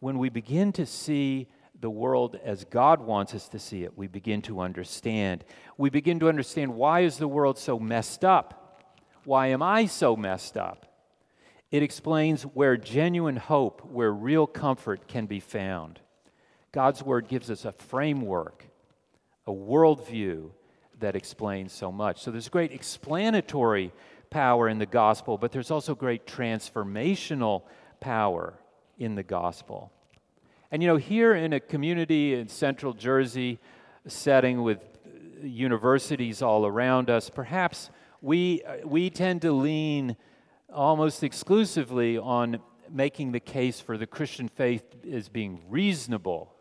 When 0.00 0.18
we 0.18 0.28
begin 0.28 0.72
to 0.72 0.86
see 0.86 1.48
the 1.80 1.90
world 1.90 2.38
as 2.44 2.64
God 2.64 3.00
wants 3.00 3.34
us 3.34 3.48
to 3.48 3.58
see 3.58 3.84
it, 3.84 3.96
we 3.96 4.06
begin 4.06 4.42
to 4.42 4.60
understand. 4.60 5.44
We 5.78 5.88
begin 5.88 6.20
to 6.20 6.28
understand 6.28 6.74
why 6.74 7.00
is 7.00 7.16
the 7.16 7.28
world 7.28 7.58
so 7.58 7.78
messed 7.78 8.24
up? 8.24 8.59
Why 9.24 9.48
am 9.48 9.62
I 9.62 9.86
so 9.86 10.16
messed 10.16 10.56
up? 10.56 10.86
It 11.70 11.82
explains 11.82 12.42
where 12.42 12.76
genuine 12.76 13.36
hope, 13.36 13.84
where 13.84 14.12
real 14.12 14.46
comfort 14.46 15.06
can 15.06 15.26
be 15.26 15.40
found. 15.40 16.00
God's 16.72 17.02
Word 17.02 17.28
gives 17.28 17.50
us 17.50 17.64
a 17.64 17.72
framework, 17.72 18.64
a 19.46 19.52
worldview, 19.52 20.50
that 21.00 21.16
explains 21.16 21.72
so 21.72 21.90
much. 21.90 22.22
So 22.22 22.30
there's 22.30 22.48
great 22.48 22.72
explanatory 22.72 23.92
power 24.28 24.68
in 24.68 24.78
the 24.78 24.86
gospel, 24.86 25.36
but 25.36 25.50
there's 25.50 25.70
also 25.70 25.94
great 25.94 26.26
transformational 26.26 27.62
power 27.98 28.54
in 28.98 29.14
the 29.16 29.22
gospel. 29.22 29.90
And 30.70 30.82
you 30.82 30.88
know, 30.88 30.96
here 30.96 31.34
in 31.34 31.52
a 31.52 31.60
community 31.60 32.34
in 32.34 32.48
central 32.48 32.92
Jersey, 32.92 33.58
setting 34.06 34.62
with 34.62 34.78
universities 35.42 36.42
all 36.42 36.64
around 36.64 37.10
us, 37.10 37.28
perhaps 37.28 37.90
we, 38.20 38.62
we 38.84 39.10
tend 39.10 39.42
to 39.42 39.52
lean 39.52 40.16
almost 40.72 41.22
exclusively 41.22 42.18
on 42.18 42.60
making 42.90 43.32
the 43.32 43.40
case 43.40 43.80
for 43.80 43.96
the 43.96 44.06
Christian 44.06 44.48
faith 44.48 44.84
as 45.10 45.28
being 45.28 45.60
reasonable. 45.68 46.54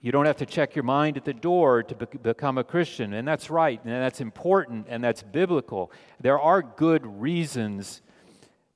You 0.00 0.12
don't 0.12 0.26
have 0.26 0.36
to 0.36 0.46
check 0.46 0.76
your 0.76 0.84
mind 0.84 1.16
at 1.16 1.24
the 1.24 1.34
door 1.34 1.82
to 1.82 1.94
be- 1.94 2.18
become 2.18 2.58
a 2.58 2.64
Christian, 2.64 3.14
and 3.14 3.26
that's 3.26 3.50
right, 3.50 3.80
and 3.82 3.92
that's 3.92 4.20
important, 4.20 4.86
and 4.88 5.02
that's 5.02 5.22
biblical. 5.22 5.90
There 6.20 6.38
are 6.38 6.62
good 6.62 7.04
reasons 7.20 8.02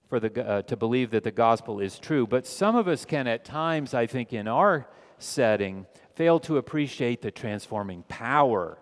for 0.09 0.19
the, 0.19 0.47
uh, 0.47 0.63
to 0.63 0.77
believe 0.77 1.11
that 1.11 1.23
the 1.23 1.31
gospel 1.31 1.81
is 1.81 1.99
true, 1.99 2.27
but 2.27 2.47
some 2.47 2.75
of 2.75 2.89
us 2.89 3.05
can, 3.05 3.27
at 3.27 3.45
times, 3.45 3.95
I 3.95 4.07
think, 4.07 4.33
in 4.33 4.49
our 4.49 4.89
setting, 5.19 5.87
fail 6.15 6.41
to 6.41 6.57
appreciate 6.57 7.23
the 7.23 7.31
transforming 7.31 8.03
power 8.09 8.79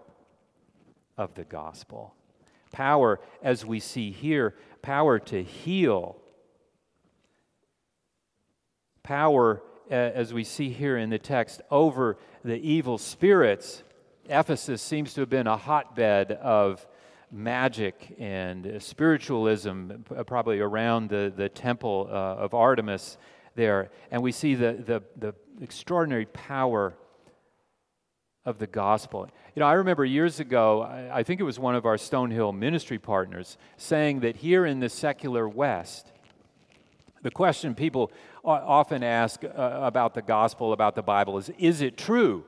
of 1.19 1.35
the 1.35 1.45
gospel. 1.45 2.15
Power, 2.73 3.21
as 3.43 3.65
we 3.65 3.81
see 3.81 4.11
here, 4.11 4.55
power 4.83 5.19
to 5.19 5.43
heal, 5.43 6.17
power, 9.03 9.63
as 9.91 10.33
we 10.33 10.45
see 10.45 10.71
here 10.71 10.97
in 10.97 11.11
the 11.11 11.19
text, 11.19 11.63
over 11.71 12.17
the 12.45 12.57
evil 12.57 12.97
spirits. 12.97 13.83
Ephesus 14.29 14.81
seems 14.81 15.15
to 15.15 15.21
have 15.21 15.31
been 15.31 15.49
a 15.49 15.57
hotbed 15.57 16.33
of 16.33 16.87
magic 17.33 18.15
and 18.19 18.81
spiritualism, 18.81 19.91
probably 20.27 20.61
around 20.61 21.09
the, 21.09 21.33
the 21.35 21.49
temple 21.49 22.09
uh, 22.09 22.15
of 22.15 22.55
Artemis 22.55 23.19
there. 23.55 23.91
And 24.11 24.23
we 24.23 24.33
see 24.33 24.55
the, 24.55 24.73
the, 24.73 25.03
the 25.17 25.35
extraordinary 25.61 26.27
power 26.27 26.95
of 28.45 28.59
the 28.59 28.67
gospel. 28.67 29.29
You 29.55 29.61
know, 29.61 29.67
I 29.67 29.75
remember 29.75 30.05
years 30.05 30.41
ago, 30.41 30.83
I, 30.83 31.23
think 31.23 31.41
it 31.41 31.45
was 31.45 31.59
one 31.59 31.75
of 31.75 31.85
our 31.85 31.97
Stonehill 31.97 32.57
ministry 32.57 32.99
partners 32.99 33.59
saying 33.77 34.21
that 34.21 34.37
here 34.37 34.65
in 34.65 34.81
the 34.81 34.89
secular 34.89 35.49
West, 35.49 36.11
the 37.23 37.31
question 37.31 37.75
people 37.75 38.11
often 38.43 39.03
ask 39.03 39.45
uh, 39.45 39.49
about 39.83 40.15
the 40.15 40.23
gospel, 40.23 40.73
about 40.73 40.95
the 40.95 41.03
Bible, 41.03 41.37
is 41.37 41.51
is 41.59 41.83
it 41.83 41.99
true? 41.99 42.45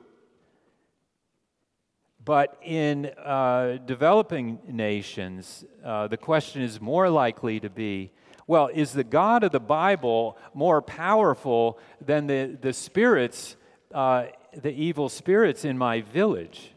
But 2.25 2.57
in 2.63 3.11
uh, 3.23 3.77
developing 3.85 4.59
nations, 4.67 5.65
uh, 5.83 6.07
the 6.07 6.17
question 6.17 6.61
is 6.63 6.81
more 6.81 7.09
likely 7.09 7.59
to 7.59 7.69
be 7.69 8.11
well, 8.47 8.69
is 8.73 8.91
the 8.91 9.03
God 9.03 9.43
of 9.43 9.51
the 9.51 9.59
Bible 9.59 10.37
more 10.53 10.81
powerful 10.81 11.79
than 12.01 12.27
the, 12.27 12.57
the 12.59 12.73
spirits, 12.73 13.55
uh, 13.93 14.25
the 14.61 14.71
evil 14.71 15.09
spirits 15.09 15.65
in 15.65 15.77
my 15.77 16.01
village? 16.01 16.73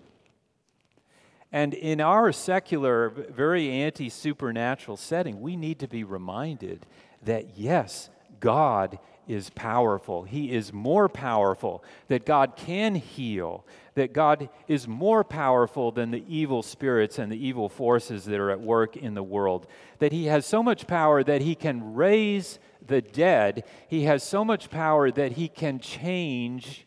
And 1.53 1.75
in 1.75 2.01
our 2.01 2.33
secular, 2.33 3.09
very 3.09 3.71
anti 3.71 4.09
supernatural 4.09 4.97
setting, 4.97 5.41
we 5.41 5.57
need 5.57 5.79
to 5.79 5.89
be 5.89 6.05
reminded 6.05 6.87
that 7.23 7.57
yes, 7.57 8.11
God 8.41 8.99
is 9.29 9.51
powerful. 9.51 10.23
He 10.23 10.53
is 10.53 10.73
more 10.73 11.09
powerful, 11.09 11.83
that 12.09 12.25
God 12.25 12.57
can 12.57 12.95
heal, 12.95 13.65
that 13.95 14.13
God 14.13 14.49
is 14.69 14.87
more 14.87 15.25
powerful 15.25 15.91
than 15.91 16.11
the 16.11 16.25
evil 16.29 16.63
spirits 16.63 17.19
and 17.19 17.31
the 17.31 17.47
evil 17.47 17.69
forces 17.69 18.25
that 18.27 18.39
are 18.39 18.51
at 18.51 18.61
work 18.61 18.97
in 18.97 19.15
the 19.15 19.23
world, 19.23 19.67
that 19.99 20.13
He 20.13 20.27
has 20.27 20.47
so 20.47 20.63
much 20.63 20.87
power 20.87 21.25
that 21.25 21.43
He 21.43 21.55
can 21.55 21.95
raise 21.95 22.59
the 22.87 23.01
dead, 23.01 23.65
He 23.89 24.05
has 24.05 24.23
so 24.23 24.45
much 24.45 24.71
power 24.71 25.11
that 25.11 25.33
He 25.33 25.49
can 25.49 25.81
change 25.81 26.86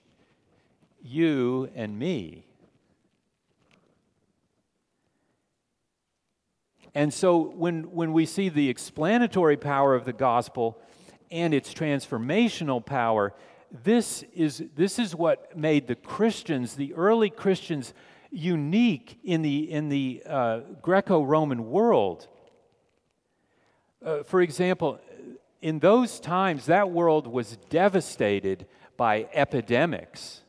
you 1.01 1.69
and 1.75 1.97
me. 1.97 2.45
And 6.95 7.13
so 7.13 7.37
when, 7.37 7.83
when 7.91 8.13
we 8.13 8.25
see 8.25 8.49
the 8.49 8.69
explanatory 8.69 9.57
power 9.57 9.93
of 9.95 10.05
the 10.05 10.13
gospel, 10.13 10.81
and 11.31 11.53
its 11.53 11.73
transformational 11.73 12.83
power, 12.83 13.33
this 13.83 14.23
is, 14.33 14.63
this 14.75 14.97
is 14.97 15.15
what 15.15 15.55
made 15.55 15.87
the 15.87 15.95
Christians, 15.95 16.75
the 16.75 16.93
early 16.95 17.29
Christians, 17.29 17.93
unique 18.31 19.19
in 19.23 19.41
the, 19.41 19.71
in 19.71 19.89
the 19.89 20.23
uh, 20.25 20.59
Greco 20.81 21.23
Roman 21.23 21.69
world. 21.69 22.27
Uh, 24.03 24.23
for 24.23 24.41
example, 24.41 24.99
in 25.61 25.79
those 25.79 26.19
times, 26.19 26.65
that 26.67 26.89
world 26.89 27.27
was 27.27 27.57
devastated 27.69 28.65
by 28.97 29.27
epidemics. 29.33 30.41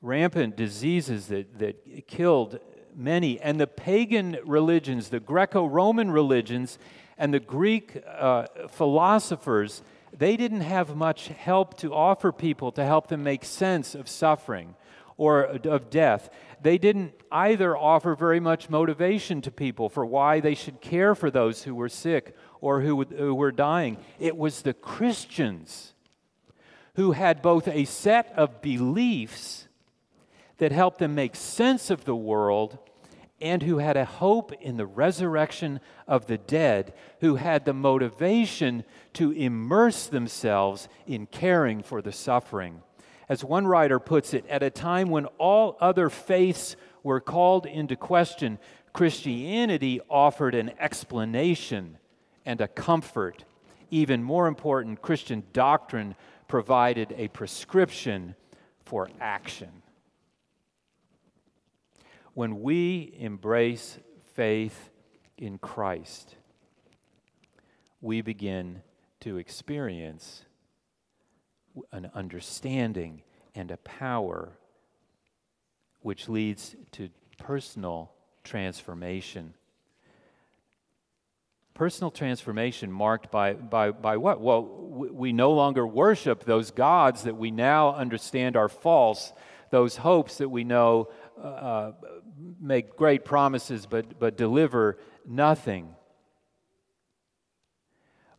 Rampant 0.00 0.56
diseases 0.56 1.26
that, 1.26 1.58
that 1.58 2.06
killed 2.06 2.60
many. 2.94 3.40
And 3.40 3.60
the 3.60 3.66
pagan 3.66 4.38
religions, 4.44 5.08
the 5.08 5.20
Greco 5.20 5.66
Roman 5.66 6.10
religions, 6.10 6.78
and 7.16 7.34
the 7.34 7.40
Greek 7.40 8.02
uh, 8.06 8.46
philosophers, 8.70 9.82
they 10.16 10.36
didn't 10.36 10.60
have 10.60 10.96
much 10.96 11.28
help 11.28 11.76
to 11.78 11.92
offer 11.92 12.32
people 12.32 12.72
to 12.72 12.84
help 12.84 13.08
them 13.08 13.22
make 13.22 13.44
sense 13.44 13.94
of 13.94 14.08
suffering 14.08 14.74
or 15.16 15.42
of 15.42 15.90
death. 15.90 16.30
They 16.62 16.78
didn't 16.78 17.12
either 17.30 17.76
offer 17.76 18.14
very 18.14 18.40
much 18.40 18.70
motivation 18.70 19.40
to 19.42 19.50
people 19.50 19.88
for 19.88 20.06
why 20.06 20.40
they 20.40 20.54
should 20.54 20.80
care 20.80 21.14
for 21.14 21.30
those 21.30 21.64
who 21.64 21.74
were 21.74 21.88
sick 21.88 22.36
or 22.60 22.80
who, 22.80 23.02
who 23.02 23.34
were 23.34 23.52
dying. 23.52 23.98
It 24.18 24.36
was 24.36 24.62
the 24.62 24.74
Christians 24.74 25.92
who 26.94 27.12
had 27.12 27.42
both 27.42 27.68
a 27.68 27.84
set 27.84 28.32
of 28.36 28.60
beliefs 28.60 29.67
that 30.58 30.72
helped 30.72 30.98
them 30.98 31.14
make 31.14 31.34
sense 31.34 31.90
of 31.90 32.04
the 32.04 32.16
world 32.16 32.78
and 33.40 33.62
who 33.62 33.78
had 33.78 33.96
a 33.96 34.04
hope 34.04 34.52
in 34.60 34.76
the 34.76 34.86
resurrection 34.86 35.80
of 36.06 36.26
the 36.26 36.38
dead, 36.38 36.92
who 37.20 37.36
had 37.36 37.64
the 37.64 37.72
motivation 37.72 38.84
to 39.12 39.30
immerse 39.30 40.06
themselves 40.06 40.88
in 41.06 41.26
caring 41.26 41.82
for 41.82 42.02
the 42.02 42.12
suffering. 42.12 42.82
As 43.28 43.44
one 43.44 43.66
writer 43.66 44.00
puts 44.00 44.34
it, 44.34 44.44
at 44.48 44.62
a 44.62 44.70
time 44.70 45.10
when 45.10 45.26
all 45.38 45.76
other 45.80 46.10
faiths 46.10 46.74
were 47.04 47.20
called 47.20 47.66
into 47.66 47.94
question, 47.94 48.58
Christianity 48.92 50.00
offered 50.10 50.54
an 50.54 50.72
explanation 50.80 51.98
and 52.44 52.60
a 52.60 52.66
comfort. 52.66 53.44
Even 53.90 54.22
more 54.22 54.48
important, 54.48 55.02
Christian 55.02 55.44
doctrine 55.52 56.16
provided 56.48 57.14
a 57.16 57.28
prescription 57.28 58.34
for 58.84 59.08
action 59.20 59.82
when 62.38 62.62
we 62.62 63.12
embrace 63.18 63.98
faith 64.34 64.90
in 65.36 65.58
Christ, 65.58 66.36
we 68.00 68.20
begin 68.20 68.80
to 69.18 69.38
experience 69.38 70.44
an 71.90 72.08
understanding 72.14 73.22
and 73.56 73.72
a 73.72 73.76
power 73.78 74.52
which 76.02 76.28
leads 76.28 76.76
to 76.92 77.08
personal 77.38 78.12
transformation. 78.44 79.52
Personal 81.74 82.12
transformation 82.12 82.92
marked 82.92 83.32
by, 83.32 83.54
by, 83.54 83.90
by 83.90 84.16
what? 84.16 84.40
Well, 84.40 84.62
we 84.62 85.32
no 85.32 85.50
longer 85.50 85.84
worship 85.84 86.44
those 86.44 86.70
gods 86.70 87.24
that 87.24 87.36
we 87.36 87.50
now 87.50 87.96
understand 87.96 88.56
are 88.56 88.68
false, 88.68 89.32
those 89.70 89.96
hopes 89.96 90.38
that 90.38 90.50
we 90.50 90.62
know 90.62 91.08
uh, 91.42 91.92
make 92.60 92.96
great 92.96 93.24
promises 93.24 93.86
but, 93.86 94.18
but 94.18 94.36
deliver 94.36 94.98
nothing. 95.26 95.94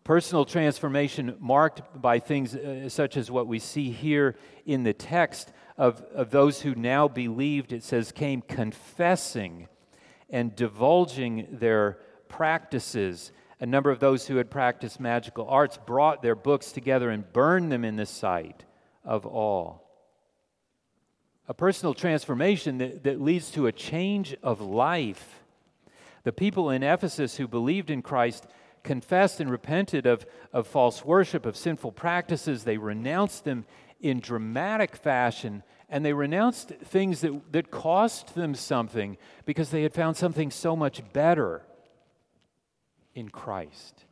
Personal 0.04 0.46
transformation 0.46 1.36
marked 1.40 2.02
by 2.02 2.20
things 2.20 2.56
uh, 2.56 2.90
such 2.90 3.16
as 3.16 3.30
what 3.30 3.48
we 3.48 3.60
see 3.60 3.92
here 3.92 4.36
in 4.66 4.84
the 4.84 4.94
text 4.94 5.52
of, 5.78 6.02
of 6.14 6.32
those 6.32 6.62
who 6.62 6.74
now 6.76 7.08
believed, 7.08 7.72
it 7.72 7.84
says, 7.84 8.12
came 8.12 8.42
confessing 8.42 9.68
and 10.30 10.56
divulging 10.56 11.48
their 11.52 12.00
practices. 12.28 13.32
A 13.60 13.66
number 13.66 13.92
of 13.92 14.00
those 14.00 14.28
who 14.28 14.38
had 14.38 14.50
practiced 14.50 15.00
magical 15.00 15.48
arts 15.48 15.78
brought 15.78 16.22
their 16.22 16.36
books 16.36 16.72
together 16.72 17.10
and 17.10 17.32
burned 17.32 17.72
them 17.72 17.86
in 17.86 17.96
the 17.96 18.06
sight 18.06 18.66
of 19.04 19.26
all 19.26 19.88
a 21.50 21.54
personal 21.54 21.96
transformation 21.96 22.78
that, 22.78 23.04
that 23.04 23.20
leads 23.20 23.50
to 23.52 23.66
a 23.66 23.72
change 23.72 24.38
of 24.44 24.62
life. 24.62 25.42
The 26.24 26.32
people 26.32 26.70
in 26.70 26.84
Ephesus 26.84 27.38
who 27.38 27.48
believed 27.48 27.90
in 27.90 28.04
Christ 28.04 28.46
confessed 28.84 29.42
and 29.42 29.50
repented 29.50 30.06
of, 30.06 30.28
of 30.54 30.68
false 30.68 31.04
worship, 31.04 31.48
of 31.48 31.58
sinful 31.58 31.94
practices. 31.94 32.64
They 32.64 32.78
renounced 32.78 33.46
them 33.46 33.66
in 34.00 34.20
dramatic 34.20 34.96
fashion, 34.96 35.64
and 35.90 36.06
they 36.06 36.14
renounced 36.14 36.70
things 36.70 37.22
that, 37.22 37.52
that 37.52 37.72
cost 37.72 38.36
them 38.36 38.54
something 38.54 39.18
because 39.46 39.72
they 39.72 39.82
had 39.82 39.94
found 39.94 40.18
something 40.18 40.52
so 40.52 40.76
much 40.76 41.02
better 41.14 41.64
in 43.16 43.30
Christ. 43.30 44.06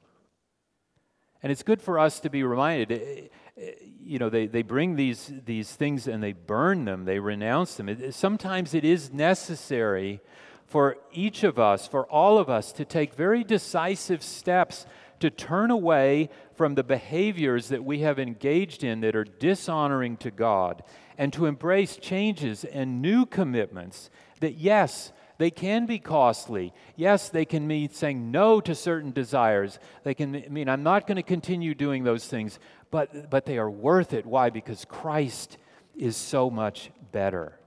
And 1.43 1.51
it's 1.51 1.63
good 1.63 1.81
for 1.81 1.99
us 1.99 2.19
to 2.21 2.29
be 2.29 2.43
reminded. 2.43 2.91
Eh, 2.91 3.21
eh, 3.57 3.71
you 4.03 4.19
know, 4.19 4.29
they, 4.29 4.47
they 4.47 4.61
bring 4.61 4.95
these, 4.95 5.31
these 5.45 5.73
things 5.73 6.07
and 6.07 6.23
they 6.23 6.33
burn 6.33 6.85
them, 6.85 7.05
they 7.05 7.19
renounce 7.19 7.75
them. 7.75 7.89
It, 7.89 8.13
sometimes 8.13 8.73
it 8.73 8.85
is 8.85 9.11
necessary 9.11 10.21
for 10.65 10.97
each 11.13 11.43
of 11.43 11.57
us, 11.57 11.87
for 11.87 12.05
all 12.07 12.37
of 12.37 12.49
us, 12.49 12.71
to 12.73 12.85
take 12.85 13.13
very 13.13 13.43
decisive 13.43 14.21
steps 14.23 14.85
to 15.19 15.29
turn 15.29 15.71
away 15.71 16.29
from 16.55 16.75
the 16.75 16.83
behaviors 16.83 17.69
that 17.69 17.83
we 17.83 17.99
have 17.99 18.19
engaged 18.19 18.83
in 18.83 19.01
that 19.01 19.15
are 19.15 19.23
dishonoring 19.23 20.17
to 20.17 20.31
God 20.31 20.83
and 21.17 21.33
to 21.33 21.45
embrace 21.45 21.97
changes 21.97 22.63
and 22.63 23.01
new 23.01 23.25
commitments 23.25 24.09
that, 24.39 24.55
yes, 24.55 25.11
they 25.37 25.51
can 25.51 25.85
be 25.85 25.99
costly. 25.99 26.73
Yes, 26.95 27.29
they 27.29 27.45
can 27.45 27.67
mean 27.67 27.89
saying 27.91 28.31
no 28.31 28.59
to 28.61 28.73
certain 28.73 29.11
desires. 29.11 29.79
They 30.03 30.13
can 30.13 30.45
mean 30.49 30.67
I'm 30.67 30.83
not 30.83 31.05
going 31.05 31.17
to 31.17 31.23
continue 31.23 31.75
doing 31.75 32.03
those 32.03 32.27
things, 32.27 32.59
but, 32.89 33.29
but 33.29 33.45
they 33.45 33.57
are 33.57 33.69
worth 33.69 34.13
it. 34.13 34.25
Why? 34.25 34.49
Because 34.49 34.85
Christ 34.85 35.57
is 35.95 36.17
so 36.17 36.49
much 36.49 36.91
better. 37.11 37.59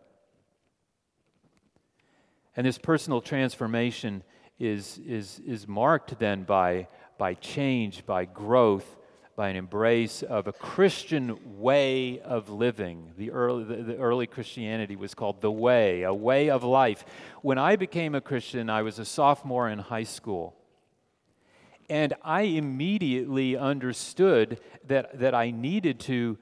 And 2.57 2.67
this 2.67 2.79
personal 2.79 3.21
transformation 3.21 4.25
is, 4.59 4.99
is, 5.07 5.41
is 5.47 5.69
marked 5.69 6.19
then 6.19 6.43
by, 6.43 6.89
by 7.19 7.35
change, 7.35 8.05
by 8.05 8.25
growth, 8.25 8.97
by 9.41 9.49
an 9.49 9.57
embrace 9.57 10.23
of 10.23 10.47
a 10.47 10.53
Christian 10.53 11.35
way 11.59 12.21
of 12.21 12.51
living. 12.51 13.13
The 13.17 13.31
early, 13.31 13.65
the, 13.65 13.77
the, 13.77 13.97
early 13.97 14.27
Christianity 14.27 14.97
was 14.97 15.15
called 15.15 15.41
the 15.41 15.51
way, 15.51 16.03
a 16.03 16.13
way 16.13 16.51
of 16.51 16.63
life. 16.63 17.07
When 17.41 17.57
I 17.57 17.77
became 17.77 18.15
a 18.15 18.21
Christian, 18.21 18.69
I 18.69 18.83
was 18.83 18.99
a 18.99 19.05
sophomore 19.07 19.71
in 19.71 19.79
high 19.79 20.03
school. 20.03 20.57
And 21.89 22.13
I 22.23 22.43
immediately 22.43 23.57
understood 23.57 24.61
that, 24.89 25.19
that 25.21 25.35
I 25.35 25.53
needed 25.53 26.01
to 26.01 26.37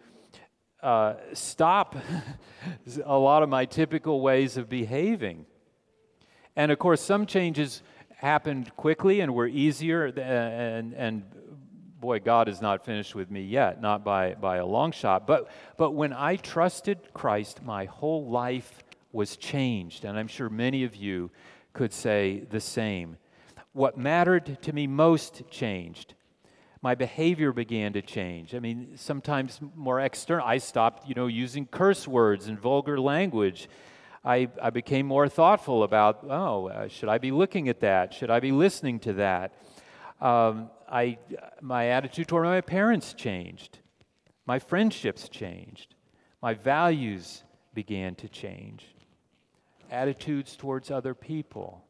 uh, 0.82 1.14
stop 1.34 1.94
a 3.04 3.16
lot 3.16 3.44
of 3.44 3.48
my 3.48 3.64
typical 3.64 4.20
ways 4.20 4.56
of 4.56 4.68
behaving. 4.68 5.46
And 6.56 6.72
of 6.72 6.80
course, 6.80 7.00
some 7.00 7.26
changes 7.26 7.80
happened 8.16 8.74
quickly 8.74 9.20
and 9.20 9.32
were 9.36 9.46
easier 9.46 10.06
and, 10.06 10.94
and 10.94 11.22
boy, 12.00 12.20
God 12.20 12.48
is 12.48 12.60
not 12.60 12.84
finished 12.84 13.14
with 13.14 13.30
me 13.30 13.42
yet, 13.42 13.80
not 13.80 14.04
by, 14.04 14.34
by 14.34 14.58
a 14.58 14.66
long 14.66 14.92
shot. 14.92 15.26
But, 15.26 15.50
but 15.76 15.92
when 15.92 16.12
I 16.12 16.36
trusted 16.36 16.98
Christ, 17.12 17.62
my 17.62 17.86
whole 17.86 18.28
life 18.28 18.82
was 19.12 19.36
changed. 19.36 20.04
And 20.04 20.18
I'm 20.18 20.28
sure 20.28 20.48
many 20.48 20.84
of 20.84 20.94
you 20.94 21.30
could 21.72 21.92
say 21.92 22.44
the 22.50 22.60
same. 22.60 23.16
What 23.72 23.98
mattered 23.98 24.62
to 24.62 24.72
me 24.72 24.86
most 24.86 25.42
changed. 25.50 26.14
My 26.80 26.94
behavior 26.94 27.52
began 27.52 27.92
to 27.94 28.02
change. 28.02 28.54
I 28.54 28.60
mean, 28.60 28.92
sometimes 28.94 29.60
more 29.74 30.00
external. 30.00 30.46
I 30.46 30.58
stopped, 30.58 31.08
you 31.08 31.14
know, 31.14 31.26
using 31.26 31.66
curse 31.66 32.06
words 32.06 32.46
and 32.46 32.58
vulgar 32.58 33.00
language. 33.00 33.68
I, 34.24 34.48
I 34.62 34.70
became 34.70 35.06
more 35.06 35.28
thoughtful 35.28 35.82
about, 35.82 36.24
oh, 36.28 36.68
uh, 36.68 36.88
should 36.88 37.08
I 37.08 37.18
be 37.18 37.32
looking 37.32 37.68
at 37.68 37.80
that? 37.80 38.14
Should 38.14 38.30
I 38.30 38.38
be 38.38 38.52
listening 38.52 39.00
to 39.00 39.14
that? 39.14 39.54
Um, 40.20 40.70
I, 40.90 41.18
my 41.60 41.88
attitude 41.88 42.28
toward 42.28 42.44
my 42.44 42.60
parents 42.60 43.14
changed. 43.14 43.78
My 44.46 44.58
friendships 44.58 45.28
changed. 45.28 45.94
My 46.40 46.54
values 46.54 47.42
began 47.74 48.14
to 48.16 48.28
change. 48.28 48.86
Attitudes 49.90 50.56
towards 50.56 50.90
other 50.90 51.14
people, 51.14 51.84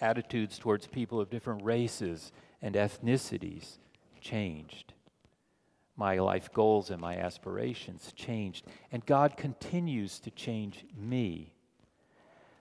attitudes 0.00 0.58
towards 0.58 0.86
people 0.86 1.20
of 1.20 1.30
different 1.30 1.64
races 1.64 2.32
and 2.62 2.74
ethnicities 2.74 3.78
changed. 4.20 4.92
My 5.96 6.18
life 6.18 6.52
goals 6.52 6.90
and 6.90 7.00
my 7.00 7.16
aspirations 7.16 8.12
changed. 8.14 8.66
And 8.92 9.04
God 9.06 9.36
continues 9.36 10.18
to 10.20 10.30
change 10.30 10.84
me 10.96 11.56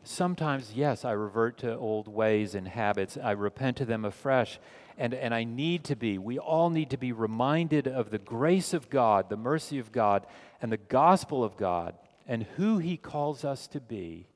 sometimes, 0.05 0.73
yes, 0.73 1.03
I 1.03 1.11
revert 1.11 1.57
to 1.59 1.75
old 1.75 2.07
ways 2.07 2.55
and 2.55 2.67
habits. 2.67 3.17
I 3.21 3.31
repent 3.31 3.77
to 3.77 3.85
them 3.85 4.05
afresh. 4.05 4.59
And, 4.97 5.13
and 5.13 5.33
I 5.33 5.43
need 5.43 5.83
to 5.85 5.95
be, 5.95 6.17
we 6.17 6.39
all 6.39 6.69
need 6.69 6.91
to 6.91 6.97
be 6.97 7.11
reminded 7.11 7.87
of 7.87 8.09
the 8.09 8.17
grace 8.17 8.73
of 8.73 8.89
God, 8.89 9.29
the 9.29 9.37
mercy 9.37 9.79
of 9.79 9.91
God, 9.91 10.25
and 10.61 10.71
the 10.71 10.77
gospel 10.77 11.43
of 11.43 11.57
God, 11.57 11.95
and 12.27 12.43
who 12.55 12.77
He 12.77 12.97
calls 12.97 13.43
us 13.43 13.67
to 13.67 13.81
be 13.81 14.27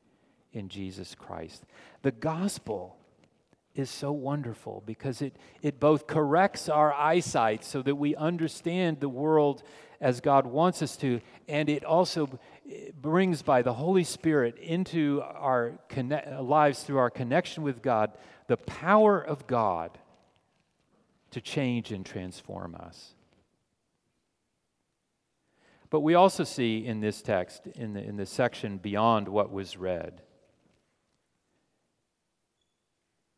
in 0.52 0.68
Jesus 0.68 1.16
Christ. 1.16 1.64
The 2.02 2.12
gospel 2.12 2.98
is 3.74 3.90
so 3.90 4.12
wonderful 4.12 4.84
because 4.86 5.22
it, 5.22 5.36
it 5.62 5.80
both 5.80 6.08
corrects 6.08 6.68
our 6.68 6.94
eyesight 6.94 7.64
so 7.64 7.82
that 7.82 7.96
we 7.96 8.16
understand 8.16 9.00
the 9.00 9.10
world 9.10 9.64
as 10.02 10.22
God 10.22 10.46
wants 10.46 10.82
us 10.82 10.96
to, 10.98 11.22
and 11.48 11.70
it 11.70 11.84
also 11.84 12.40
brings 13.02 13.42
by 13.42 13.62
the 13.62 13.74
Holy 13.74 14.04
Spirit 14.04 14.58
into 14.58 15.22
our 15.24 15.80
lives 16.40 16.84
through 16.84 16.98
our 16.98 17.10
connection 17.10 17.64
with 17.64 17.82
God 17.82 18.12
the 18.48 18.58
power 18.58 19.22
of 19.22 19.46
God 19.46 19.98
to 21.32 21.42
change 21.42 21.92
and 21.92 22.06
transform 22.06 22.76
us. 22.76 23.14
But 25.90 26.02
we 26.02 26.14
also 26.14 26.44
see 26.44 26.86
in 26.86 27.02
this 27.02 27.22
text, 27.22 27.66
in 27.76 27.94
the, 27.94 28.04
in 28.04 28.18
the 28.18 28.26
section 28.26 28.78
beyond 28.78 29.28
what 29.28 29.52
was 29.52 29.78
read, 29.78 30.22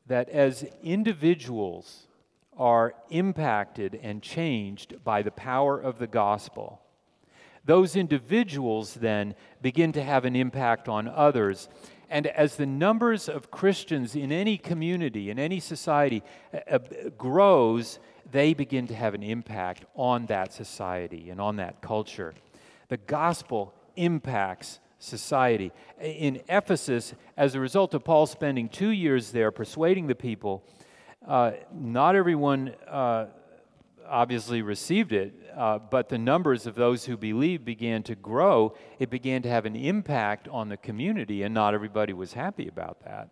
that 0.07 0.27
as 0.29 0.65
individuals 0.83 2.07
are 2.57 2.93
impacted 3.09 3.97
and 4.01 4.21
changed 4.21 5.01
by 5.03 5.21
the 5.21 5.31
power 5.31 5.79
of 5.79 5.99
the 5.99 6.07
gospel, 6.07 6.81
those 7.63 7.95
individuals 7.95 8.95
then 8.95 9.35
begin 9.61 9.91
to 9.93 10.03
have 10.03 10.25
an 10.25 10.35
impact 10.35 10.89
on 10.89 11.07
others. 11.07 11.69
And 12.11 12.27
as 12.27 12.57
the 12.57 12.65
numbers 12.65 13.29
of 13.29 13.51
Christians 13.51 14.17
in 14.17 14.33
any 14.33 14.57
community, 14.57 15.29
in 15.29 15.39
any 15.39 15.61
society, 15.61 16.21
uh, 16.53 16.57
uh, 16.75 16.79
grows, 17.17 17.99
they 18.29 18.53
begin 18.53 18.85
to 18.87 18.93
have 18.93 19.13
an 19.13 19.23
impact 19.23 19.85
on 19.95 20.25
that 20.25 20.51
society 20.51 21.29
and 21.29 21.39
on 21.39 21.55
that 21.55 21.81
culture. 21.81 22.33
The 22.89 22.97
gospel 22.97 23.73
impacts 23.95 24.81
society. 24.99 25.71
In 26.01 26.41
Ephesus, 26.49 27.13
as 27.37 27.55
a 27.55 27.61
result 27.61 27.93
of 27.93 28.03
Paul 28.03 28.25
spending 28.25 28.67
two 28.67 28.89
years 28.89 29.31
there 29.31 29.49
persuading 29.49 30.07
the 30.07 30.15
people, 30.15 30.65
uh, 31.25 31.51
not 31.73 32.17
everyone 32.17 32.75
uh, 32.89 33.27
obviously 34.11 34.61
received 34.61 35.13
it, 35.13 35.33
uh, 35.55 35.79
but 35.79 36.09
the 36.09 36.17
numbers 36.17 36.67
of 36.67 36.75
those 36.75 37.05
who 37.05 37.15
believed 37.15 37.63
began 37.63 38.03
to 38.03 38.15
grow. 38.15 38.75
It 38.99 39.09
began 39.09 39.41
to 39.43 39.49
have 39.49 39.65
an 39.65 39.75
impact 39.75 40.47
on 40.49 40.69
the 40.69 40.77
community, 40.77 41.43
and 41.43 41.53
not 41.53 41.73
everybody 41.73 42.13
was 42.13 42.33
happy 42.33 42.67
about 42.67 43.03
that. 43.05 43.29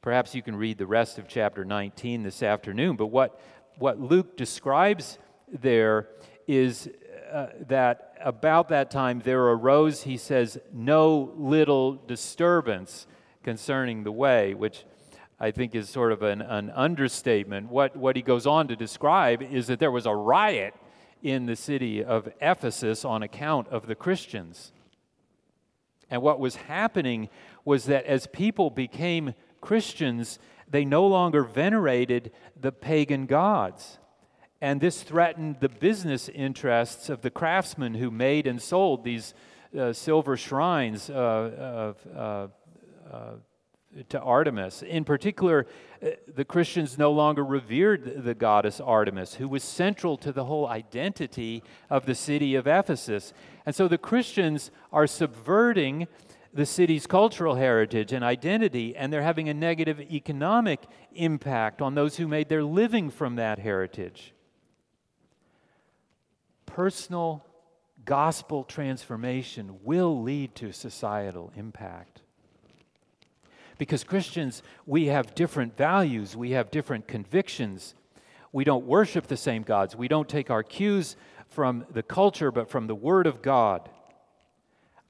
Perhaps 0.00 0.34
you 0.34 0.42
can 0.42 0.56
read 0.56 0.78
the 0.78 0.86
rest 0.86 1.18
of 1.18 1.28
chapter 1.28 1.64
19 1.64 2.22
this 2.22 2.42
afternoon, 2.42 2.96
but 2.96 3.06
what, 3.06 3.40
what 3.78 4.00
Luke 4.00 4.36
describes 4.36 5.18
there 5.48 6.08
is 6.46 6.88
uh, 7.32 7.48
that 7.68 8.14
about 8.20 8.68
that 8.68 8.90
time 8.90 9.20
there 9.24 9.42
arose, 9.42 10.02
he 10.02 10.16
says, 10.16 10.58
no 10.72 11.32
little 11.36 11.94
disturbance 11.94 13.06
concerning 13.42 14.04
the 14.04 14.12
way, 14.12 14.54
which 14.54 14.84
I 15.42 15.50
think 15.50 15.74
is 15.74 15.90
sort 15.90 16.12
of 16.12 16.22
an, 16.22 16.40
an 16.40 16.70
understatement. 16.70 17.68
What, 17.68 17.96
what 17.96 18.14
he 18.14 18.22
goes 18.22 18.46
on 18.46 18.68
to 18.68 18.76
describe 18.76 19.42
is 19.42 19.66
that 19.66 19.80
there 19.80 19.90
was 19.90 20.06
a 20.06 20.14
riot 20.14 20.72
in 21.20 21.46
the 21.46 21.56
city 21.56 22.04
of 22.04 22.28
Ephesus 22.40 23.04
on 23.04 23.24
account 23.24 23.66
of 23.66 23.88
the 23.88 23.96
Christians. 23.96 24.72
And 26.08 26.22
what 26.22 26.38
was 26.38 26.54
happening 26.54 27.28
was 27.64 27.86
that 27.86 28.06
as 28.06 28.28
people 28.28 28.70
became 28.70 29.34
Christians, 29.60 30.38
they 30.70 30.84
no 30.84 31.04
longer 31.08 31.42
venerated 31.42 32.30
the 32.60 32.70
pagan 32.70 33.26
gods. 33.26 33.98
And 34.60 34.80
this 34.80 35.02
threatened 35.02 35.56
the 35.58 35.68
business 35.68 36.28
interests 36.28 37.08
of 37.08 37.22
the 37.22 37.30
craftsmen 37.30 37.94
who 37.94 38.12
made 38.12 38.46
and 38.46 38.62
sold 38.62 39.02
these 39.02 39.34
uh, 39.76 39.92
silver 39.92 40.36
shrines 40.36 41.10
uh, 41.10 41.14
of. 41.16 42.06
Uh, 42.16 42.46
to 44.08 44.20
Artemis. 44.20 44.82
In 44.82 45.04
particular, 45.04 45.66
uh, 46.02 46.10
the 46.34 46.44
Christians 46.44 46.98
no 46.98 47.12
longer 47.12 47.44
revered 47.44 48.24
the 48.24 48.34
goddess 48.34 48.80
Artemis, 48.80 49.34
who 49.34 49.48
was 49.48 49.62
central 49.62 50.16
to 50.18 50.32
the 50.32 50.44
whole 50.44 50.66
identity 50.66 51.62
of 51.90 52.06
the 52.06 52.14
city 52.14 52.54
of 52.54 52.66
Ephesus. 52.66 53.32
And 53.66 53.74
so 53.74 53.88
the 53.88 53.98
Christians 53.98 54.70
are 54.92 55.06
subverting 55.06 56.08
the 56.54 56.66
city's 56.66 57.06
cultural 57.06 57.54
heritage 57.54 58.12
and 58.12 58.24
identity, 58.24 58.94
and 58.94 59.12
they're 59.12 59.22
having 59.22 59.48
a 59.48 59.54
negative 59.54 60.00
economic 60.00 60.80
impact 61.14 61.80
on 61.80 61.94
those 61.94 62.16
who 62.16 62.28
made 62.28 62.48
their 62.48 62.64
living 62.64 63.10
from 63.10 63.36
that 63.36 63.58
heritage. 63.58 64.34
Personal 66.66 67.44
gospel 68.04 68.64
transformation 68.64 69.78
will 69.82 70.22
lead 70.22 70.54
to 70.56 70.72
societal 70.72 71.52
impact. 71.56 72.21
Because 73.82 74.04
Christians, 74.04 74.62
we 74.86 75.06
have 75.06 75.34
different 75.34 75.76
values, 75.76 76.36
we 76.36 76.52
have 76.52 76.70
different 76.70 77.08
convictions, 77.08 77.96
We 78.52 78.62
don't 78.62 78.86
worship 78.86 79.26
the 79.26 79.36
same 79.36 79.64
gods. 79.64 79.96
We 79.96 80.06
don't 80.06 80.28
take 80.28 80.50
our 80.50 80.62
cues 80.62 81.16
from 81.48 81.84
the 81.90 82.04
culture, 82.04 82.52
but 82.52 82.70
from 82.70 82.86
the 82.86 82.94
Word 82.94 83.26
of 83.26 83.42
God. 83.42 83.90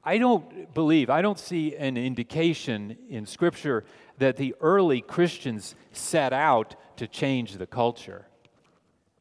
I 0.02 0.16
don't 0.16 0.72
believe, 0.72 1.10
I 1.10 1.20
don't 1.20 1.38
see 1.38 1.76
an 1.76 1.98
indication 1.98 2.96
in 3.10 3.26
Scripture 3.26 3.84
that 4.16 4.38
the 4.38 4.54
early 4.62 5.02
Christians 5.02 5.74
set 5.92 6.32
out 6.32 6.74
to 6.96 7.06
change 7.06 7.58
the 7.58 7.66
culture. 7.66 8.24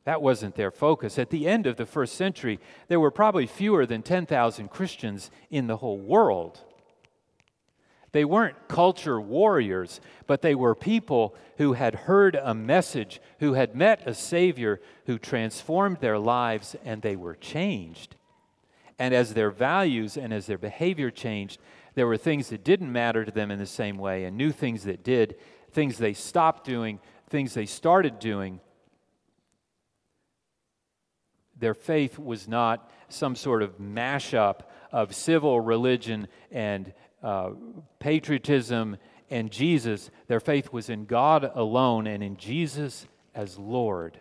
That 0.06 0.22
wasn't 0.22 0.56
their 0.56 0.72
focus. 0.72 1.20
At 1.20 1.30
the 1.30 1.46
end 1.46 1.68
of 1.68 1.76
the 1.76 1.86
first 1.86 2.16
century, 2.16 2.58
there 2.88 3.02
were 3.02 3.12
probably 3.12 3.48
fewer 3.48 3.86
than 3.86 4.02
10,000 4.02 4.70
Christians 4.70 5.30
in 5.50 5.68
the 5.68 5.78
whole 5.78 6.00
world. 6.00 6.62
They 8.14 8.26
weren't 8.26 8.68
culture 8.68 9.22
warriors, 9.22 10.02
but 10.28 10.42
they 10.42 10.54
were 10.54 10.76
people 10.76 11.34
who 11.58 11.74
had 11.74 11.96
heard 11.96 12.36
a 12.36 12.54
message, 12.54 13.22
who 13.40 13.54
had 13.54 13.76
met 13.76 14.06
a 14.06 14.14
Savior 14.14 14.82
who 15.06 15.18
transformed 15.18 15.98
their 15.98 16.20
lives, 16.20 16.76
and 16.84 17.02
they 17.02 17.16
were 17.16 17.36
changed. 17.36 18.18
And 19.00 19.14
as 19.14 19.34
their 19.34 19.50
values 19.50 20.18
and 20.18 20.34
as 20.34 20.46
their 20.46 20.58
behavior 20.58 21.10
changed, 21.10 21.60
there 21.96 22.08
were 22.08 22.18
things 22.18 22.50
that 22.50 22.64
didn't 22.64 22.92
matter 22.92 23.24
to 23.24 23.32
them 23.32 23.50
in 23.50 23.60
the 23.60 23.66
same 23.66 23.98
way, 23.98 24.26
and 24.26 24.38
new 24.38 24.52
things 24.52 24.84
that 24.84 25.04
did, 25.04 25.36
things 25.72 25.98
they 25.98 26.14
stopped 26.14 26.66
doing, 26.66 27.00
things 27.30 27.54
they 27.54 27.66
started 27.66 28.20
doing. 28.20 28.60
Their 31.58 31.74
faith 31.74 32.20
was 32.20 32.48
not 32.48 32.92
some 33.08 33.36
sort 33.36 33.64
of 33.64 33.78
mashup 33.78 34.62
of 34.92 35.16
civil 35.16 35.62
religion 35.62 36.28
and 36.52 36.94
uh, 37.24 37.52
patriotism 38.00 38.98
and 39.30 39.52
Jesus. 39.52 40.12
Their 40.28 40.40
faith 40.40 40.72
was 40.72 40.90
in 40.90 41.06
God 41.06 41.50
alone 41.56 42.08
and 42.08 42.22
in 42.22 42.38
Jesus 42.38 43.08
as 43.34 43.58
Lord. 43.58 44.20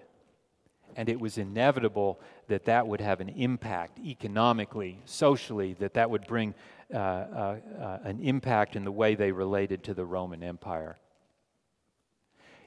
And 0.97 1.09
it 1.09 1.21
was 1.21 1.39
inevitable 1.39 2.21
that 2.49 2.65
that 2.65 2.87
would 2.87 3.01
have 3.01 3.21
an 3.21 3.29
impact 3.29 3.99
economically, 4.01 5.01
socially, 5.05 5.75
that 5.75 5.95
that 5.95 6.11
would 6.11 6.27
bring 6.27 6.55
uh, 6.93 6.97
uh, 6.97 7.57
uh, 7.81 7.99
an 8.03 8.21
impact 8.21 8.75
in 8.77 8.85
the 8.85 8.93
way 8.93 9.15
they 9.15 9.31
related 9.31 9.85
to 9.85 9.95
the 9.95 10.05
Roman 10.05 10.43
Empire. 10.43 10.99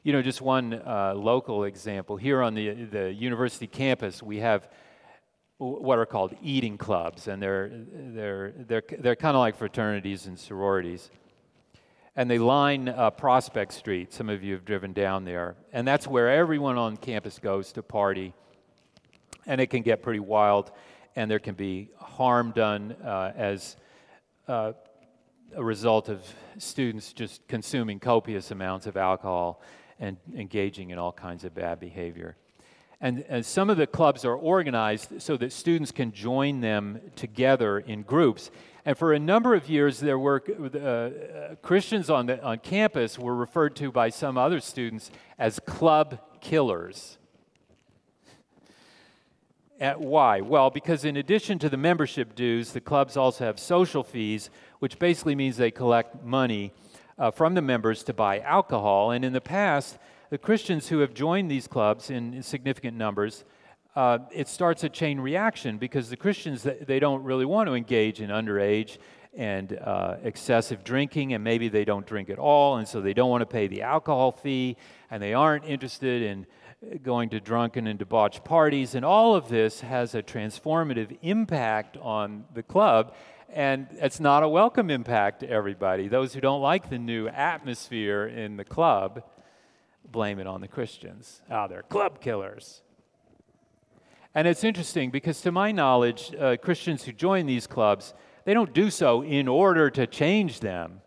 You 0.03 0.13
know, 0.13 0.21
just 0.21 0.41
one 0.41 0.73
uh, 0.73 1.13
local 1.15 1.63
example. 1.63 2.17
Here 2.17 2.41
on 2.41 2.55
the, 2.55 2.73
the 2.85 3.13
university 3.13 3.67
campus, 3.67 4.23
we 4.23 4.39
have 4.39 4.67
what 5.57 5.99
are 5.99 6.05
called 6.05 6.35
eating 6.41 6.77
clubs, 6.77 7.27
and 7.27 7.41
they're, 7.41 7.71
they're, 7.71 8.53
they're, 8.57 8.83
they're 8.99 9.15
kind 9.15 9.35
of 9.35 9.39
like 9.39 9.55
fraternities 9.55 10.25
and 10.25 10.37
sororities. 10.37 11.09
And 12.15 12.29
they 12.29 12.37
line 12.37 12.89
uh, 12.89 13.09
Prospect 13.11 13.73
Street. 13.73 14.13
Some 14.13 14.29
of 14.29 14.43
you 14.43 14.53
have 14.53 14.65
driven 14.65 14.93
down 14.93 15.25
there. 15.25 15.55
And 15.71 15.87
that's 15.87 16.05
where 16.07 16.29
everyone 16.29 16.77
on 16.77 16.97
campus 16.97 17.39
goes 17.39 17.71
to 17.73 17.81
party. 17.81 18.33
And 19.47 19.59
it 19.59 19.67
can 19.67 19.81
get 19.81 20.03
pretty 20.03 20.19
wild, 20.19 20.71
and 21.15 21.29
there 21.29 21.39
can 21.39 21.55
be 21.55 21.89
harm 21.97 22.51
done 22.51 22.95
uh, 23.03 23.31
as 23.35 23.77
uh, 24.47 24.73
a 25.55 25.63
result 25.63 26.09
of 26.09 26.21
students 26.57 27.13
just 27.13 27.47
consuming 27.47 27.99
copious 27.99 28.51
amounts 28.51 28.85
of 28.85 28.97
alcohol 28.97 29.61
and 29.99 30.17
engaging 30.35 30.91
in 30.91 30.97
all 30.97 31.11
kinds 31.11 31.43
of 31.43 31.53
bad 31.53 31.79
behavior. 31.79 32.35
And, 33.03 33.25
and, 33.27 33.45
some 33.45 33.69
of 33.69 33.75
the 33.75 33.85
clubs 33.85 34.23
are 34.23 34.33
organized 34.33 35.21
so 35.21 35.35
that 35.35 35.51
students 35.51 35.91
can 35.91 36.13
join 36.13 36.61
them 36.61 37.01
together 37.17 37.79
in 37.79 38.03
groups. 38.03 38.49
And 38.85 38.97
for 38.97 39.11
a 39.11 39.19
number 39.19 39.55
of 39.55 39.67
years, 39.67 39.99
there 39.99 40.17
were 40.17 40.41
uh, 40.47 40.77
uh, 40.77 41.55
Christians 41.61 42.09
on, 42.09 42.27
the, 42.27 42.41
on 42.41 42.59
campus 42.59 43.19
were 43.19 43.35
referred 43.35 43.75
to 43.75 43.91
by 43.91 44.07
some 44.07 44.37
other 44.37 44.61
students 44.61 45.11
as 45.37 45.59
club 45.59 46.17
killers. 46.39 47.17
At 49.81 49.99
why? 49.99 50.39
Well, 50.39 50.69
because 50.69 51.03
in 51.03 51.17
addition 51.17 51.59
to 51.59 51.67
the 51.67 51.75
membership 51.75 52.35
dues, 52.35 52.71
the 52.71 52.79
clubs 52.79 53.17
also 53.17 53.43
have 53.43 53.59
social 53.59 54.05
fees, 54.05 54.49
which 54.79 54.97
basically 54.97 55.35
means 55.35 55.57
they 55.57 55.71
collect 55.71 56.23
money 56.23 56.71
uh, 57.19 57.31
from 57.31 57.53
the 57.53 57.61
members 57.61 58.01
to 58.03 58.13
buy 58.13 58.39
alcohol. 58.39 59.11
And 59.11 59.25
in 59.25 59.33
the 59.33 59.41
past, 59.41 59.97
the 60.33 60.39
Christians 60.39 60.87
who 60.87 60.97
have 60.97 61.13
joined 61.13 61.51
these 61.51 61.67
clubs 61.67 62.09
in, 62.09 62.41
significant 62.41 62.97
numbers, 62.97 63.45
uh, 63.95 64.17
it 64.31 64.47
starts 64.47 64.83
a 64.83 64.89
chain 64.89 65.19
reaction 65.19 65.77
because 65.77 66.09
the 66.09 66.17
Christians, 66.17 66.63
they 66.63 66.97
don't 66.97 67.21
really 67.21 67.45
want 67.45 67.69
to 67.69 67.75
engage 67.75 68.19
in 68.19 68.31
underage 68.31 68.97
and 69.35 69.77
uh, 69.77 70.15
excessive 70.23 70.83
drinking, 70.83 71.35
and 71.35 71.43
maybe 71.43 71.69
they 71.69 71.85
don't 71.85 72.07
drink 72.07 72.31
at 72.31 72.39
all, 72.39 72.77
and 72.77 72.87
so 72.87 72.99
they 72.99 73.13
don't 73.13 73.29
want 73.29 73.41
to 73.41 73.45
pay 73.45 73.67
the 73.67 73.83
alcohol 73.83 74.31
fee, 74.31 74.75
and 75.11 75.21
they 75.21 75.35
aren't 75.35 75.65
interested 75.65 76.23
in 76.23 76.47
going 77.03 77.29
to 77.29 77.39
drunken 77.39 77.85
and 77.85 77.99
debauched 77.99 78.43
parties, 78.43 78.95
and 78.95 79.05
all 79.05 79.35
of 79.35 79.49
this 79.49 79.81
has 79.81 80.15
a 80.15 80.23
transformative 80.23 81.15
impact 81.21 81.95
on 81.97 82.45
the 82.55 82.63
club. 82.63 83.13
And 83.49 83.85
it's 84.01 84.19
not 84.19 84.41
a 84.41 84.49
welcome 84.49 84.89
impact 84.89 85.41
to 85.41 85.47
everybody. 85.47 86.07
Those 86.07 86.33
who 86.33 86.41
don't 86.41 86.63
like 86.63 86.89
the 86.89 86.97
new 86.97 87.27
atmosphere 87.27 88.25
in 88.25 88.57
the 88.57 88.65
club 88.65 89.21
blame 90.09 90.39
it 90.39 90.47
on 90.47 90.61
the 90.61 90.67
Christians. 90.67 91.41
Ah, 91.49 91.65
oh, 91.65 91.67
they're 91.67 91.83
club 91.83 92.21
killers. 92.21 92.81
And 94.35 94.47
it's 94.47 94.63
interesting 94.63 95.11
because, 95.11 95.41
to 95.41 95.51
my 95.51 95.71
knowledge, 95.71 96.33
uh, 96.39 96.57
Christians 96.57 97.03
who 97.03 97.11
join 97.11 97.45
these 97.45 97.67
clubs, 97.67 98.13
they 98.45 98.53
don't 98.53 98.73
do 98.73 98.89
so 98.89 99.23
in 99.23 99.47
order 99.47 99.89
to 99.91 100.07
change 100.07 100.59
them. 100.59 101.01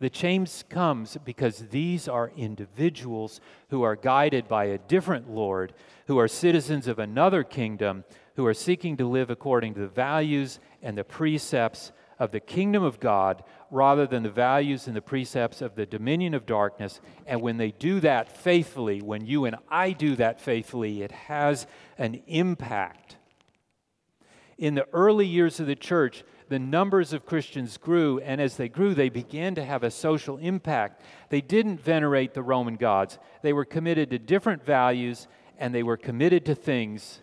The 0.00 0.10
change 0.10 0.68
comes 0.68 1.16
because 1.24 1.68
these 1.68 2.08
are 2.08 2.32
individuals 2.36 3.40
who 3.70 3.82
are 3.82 3.94
guided 3.94 4.48
by 4.48 4.64
a 4.64 4.78
different 4.78 5.30
Lord, 5.30 5.74
who 6.08 6.18
are 6.18 6.26
citizens 6.26 6.88
of 6.88 6.98
another 6.98 7.44
kingdom, 7.44 8.02
who 8.34 8.44
are 8.44 8.54
seeking 8.54 8.96
to 8.96 9.06
live 9.06 9.30
according 9.30 9.74
to 9.74 9.80
the 9.80 9.86
values 9.86 10.58
and 10.82 10.98
the 10.98 11.04
precepts 11.04 11.92
of 12.22 12.30
the 12.30 12.38
kingdom 12.38 12.84
of 12.84 13.00
God 13.00 13.42
rather 13.68 14.06
than 14.06 14.22
the 14.22 14.30
values 14.30 14.86
and 14.86 14.94
the 14.94 15.02
precepts 15.02 15.60
of 15.60 15.74
the 15.74 15.84
dominion 15.84 16.34
of 16.34 16.46
darkness. 16.46 17.00
And 17.26 17.42
when 17.42 17.56
they 17.56 17.72
do 17.72 17.98
that 17.98 18.30
faithfully, 18.30 19.02
when 19.02 19.26
you 19.26 19.44
and 19.44 19.56
I 19.68 19.90
do 19.90 20.14
that 20.14 20.40
faithfully, 20.40 21.02
it 21.02 21.10
has 21.10 21.66
an 21.98 22.22
impact. 22.28 23.16
In 24.56 24.76
the 24.76 24.86
early 24.92 25.26
years 25.26 25.58
of 25.58 25.66
the 25.66 25.74
church, 25.74 26.22
the 26.48 26.60
numbers 26.60 27.12
of 27.12 27.26
Christians 27.26 27.76
grew, 27.76 28.20
and 28.20 28.40
as 28.40 28.56
they 28.56 28.68
grew, 28.68 28.94
they 28.94 29.08
began 29.08 29.56
to 29.56 29.64
have 29.64 29.82
a 29.82 29.90
social 29.90 30.38
impact. 30.38 31.02
They 31.28 31.40
didn't 31.40 31.80
venerate 31.80 32.34
the 32.34 32.42
Roman 32.44 32.76
gods, 32.76 33.18
they 33.42 33.52
were 33.52 33.64
committed 33.64 34.10
to 34.10 34.20
different 34.20 34.64
values, 34.64 35.26
and 35.58 35.74
they 35.74 35.82
were 35.82 35.96
committed 35.96 36.44
to 36.44 36.54
things 36.54 37.20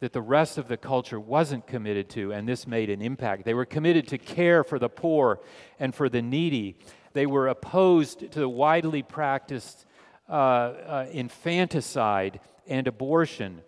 that 0.00 0.12
the 0.12 0.20
rest 0.20 0.58
of 0.58 0.68
the 0.68 0.76
culture 0.76 1.18
wasn't 1.18 1.66
committed 1.66 2.08
to, 2.10 2.32
and 2.32 2.48
this 2.48 2.66
made 2.66 2.90
an 2.90 3.00
impact. 3.00 3.44
They 3.44 3.54
were 3.54 3.64
committed 3.64 4.08
to 4.08 4.18
care 4.18 4.62
for 4.62 4.78
the 4.78 4.88
poor 4.88 5.40
and 5.78 5.94
for 5.94 6.08
the 6.08 6.22
needy. 6.22 6.76
They 7.14 7.26
were 7.26 7.48
opposed 7.48 8.30
to 8.32 8.40
the 8.40 8.48
widely 8.48 9.02
practiced 9.02 9.86
uh, 10.28 10.32
uh, 10.32 11.06
infanticide 11.10 12.40
and 12.66 12.86
abortion. 12.86 13.62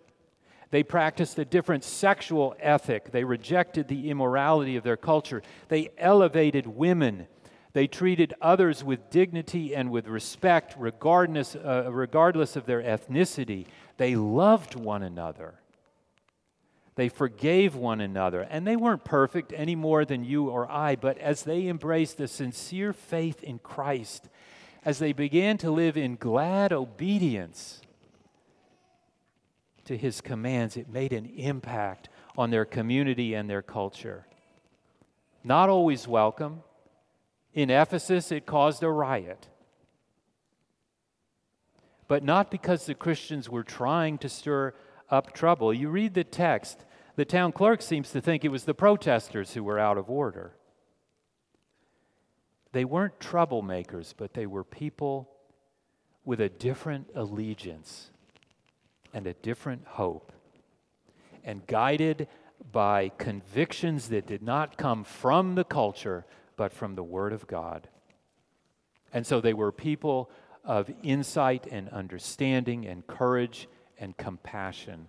They 0.71 0.83
practiced 0.83 1.39
a 1.39 1.45
different 1.45 1.83
sexual 1.83 2.55
ethic. 2.59 3.11
They 3.11 3.23
rejected 3.23 3.87
the 3.87 4.11
immorality 4.11 4.75
of 4.75 4.83
their 4.83 4.97
culture. 4.97 5.41
They 5.67 5.89
elevated 5.97 6.67
women. 6.67 7.27
They 7.73 7.87
treated 7.87 8.35
others 8.39 8.83
with 8.83 9.09
dignity 9.09 9.75
and 9.75 9.89
with 9.89 10.07
respect, 10.07 10.75
regardless, 10.77 11.55
uh, 11.55 11.89
regardless 11.91 12.55
of 12.55 12.67
their 12.67 12.83
ethnicity. 12.83 13.65
They 13.97 14.15
loved 14.15 14.75
one 14.75 15.01
another. 15.01 15.55
They 16.99 17.07
forgave 17.07 17.77
one 17.77 18.01
another. 18.01 18.41
And 18.41 18.67
they 18.67 18.75
weren't 18.75 19.05
perfect 19.05 19.53
any 19.55 19.73
more 19.73 20.03
than 20.03 20.25
you 20.25 20.49
or 20.49 20.69
I, 20.69 20.97
but 20.97 21.17
as 21.17 21.43
they 21.43 21.67
embraced 21.67 22.19
a 22.19 22.27
sincere 22.27 22.91
faith 22.91 23.41
in 23.41 23.59
Christ, 23.59 24.27
as 24.83 24.99
they 24.99 25.13
began 25.13 25.57
to 25.59 25.71
live 25.71 25.95
in 25.95 26.17
glad 26.17 26.73
obedience 26.73 27.79
to 29.85 29.95
his 29.95 30.19
commands, 30.19 30.75
it 30.75 30.89
made 30.89 31.13
an 31.13 31.27
impact 31.37 32.09
on 32.37 32.49
their 32.49 32.65
community 32.65 33.33
and 33.33 33.49
their 33.49 33.61
culture. 33.61 34.27
Not 35.41 35.69
always 35.69 36.05
welcome. 36.05 36.63
In 37.53 37.69
Ephesus, 37.69 38.29
it 38.29 38.45
caused 38.45 38.83
a 38.83 38.89
riot. 38.89 39.47
But 42.09 42.25
not 42.25 42.51
because 42.51 42.85
the 42.85 42.93
Christians 42.93 43.47
were 43.47 43.63
trying 43.63 44.17
to 44.17 44.27
stir 44.27 44.73
up 45.09 45.33
trouble. 45.33 45.73
You 45.73 45.87
read 45.87 46.13
the 46.13 46.25
text, 46.25 46.83
the 47.15 47.25
town 47.25 47.51
clerk 47.51 47.81
seems 47.81 48.11
to 48.11 48.21
think 48.21 48.43
it 48.43 48.49
was 48.49 48.63
the 48.63 48.73
protesters 48.73 49.53
who 49.53 49.63
were 49.63 49.79
out 49.79 49.97
of 49.97 50.09
order. 50.09 50.53
They 52.71 52.85
weren't 52.85 53.19
troublemakers, 53.19 54.13
but 54.15 54.33
they 54.33 54.45
were 54.45 54.63
people 54.63 55.29
with 56.23 56.39
a 56.39 56.49
different 56.49 57.09
allegiance 57.15 58.11
and 59.13 59.25
a 59.25 59.33
different 59.33 59.85
hope, 59.85 60.31
and 61.43 61.65
guided 61.65 62.27
by 62.71 63.09
convictions 63.17 64.09
that 64.09 64.27
did 64.27 64.43
not 64.43 64.77
come 64.77 65.03
from 65.03 65.55
the 65.55 65.63
culture, 65.63 66.25
but 66.55 66.71
from 66.71 66.95
the 66.95 67.03
Word 67.03 67.33
of 67.33 67.47
God. 67.47 67.87
And 69.11 69.25
so 69.25 69.41
they 69.41 69.53
were 69.53 69.71
people 69.71 70.29
of 70.63 70.91
insight 71.01 71.65
and 71.71 71.89
understanding 71.89 72.85
and 72.85 73.07
courage 73.07 73.67
and 73.97 74.15
compassion. 74.15 75.07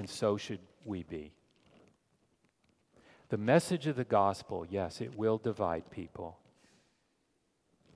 And 0.00 0.08
so 0.08 0.38
should 0.38 0.60
we 0.86 1.02
be. 1.02 1.30
The 3.28 3.36
message 3.36 3.86
of 3.86 3.96
the 3.96 4.04
gospel, 4.04 4.66
yes, 4.66 5.02
it 5.02 5.14
will 5.14 5.36
divide 5.36 5.90
people. 5.90 6.38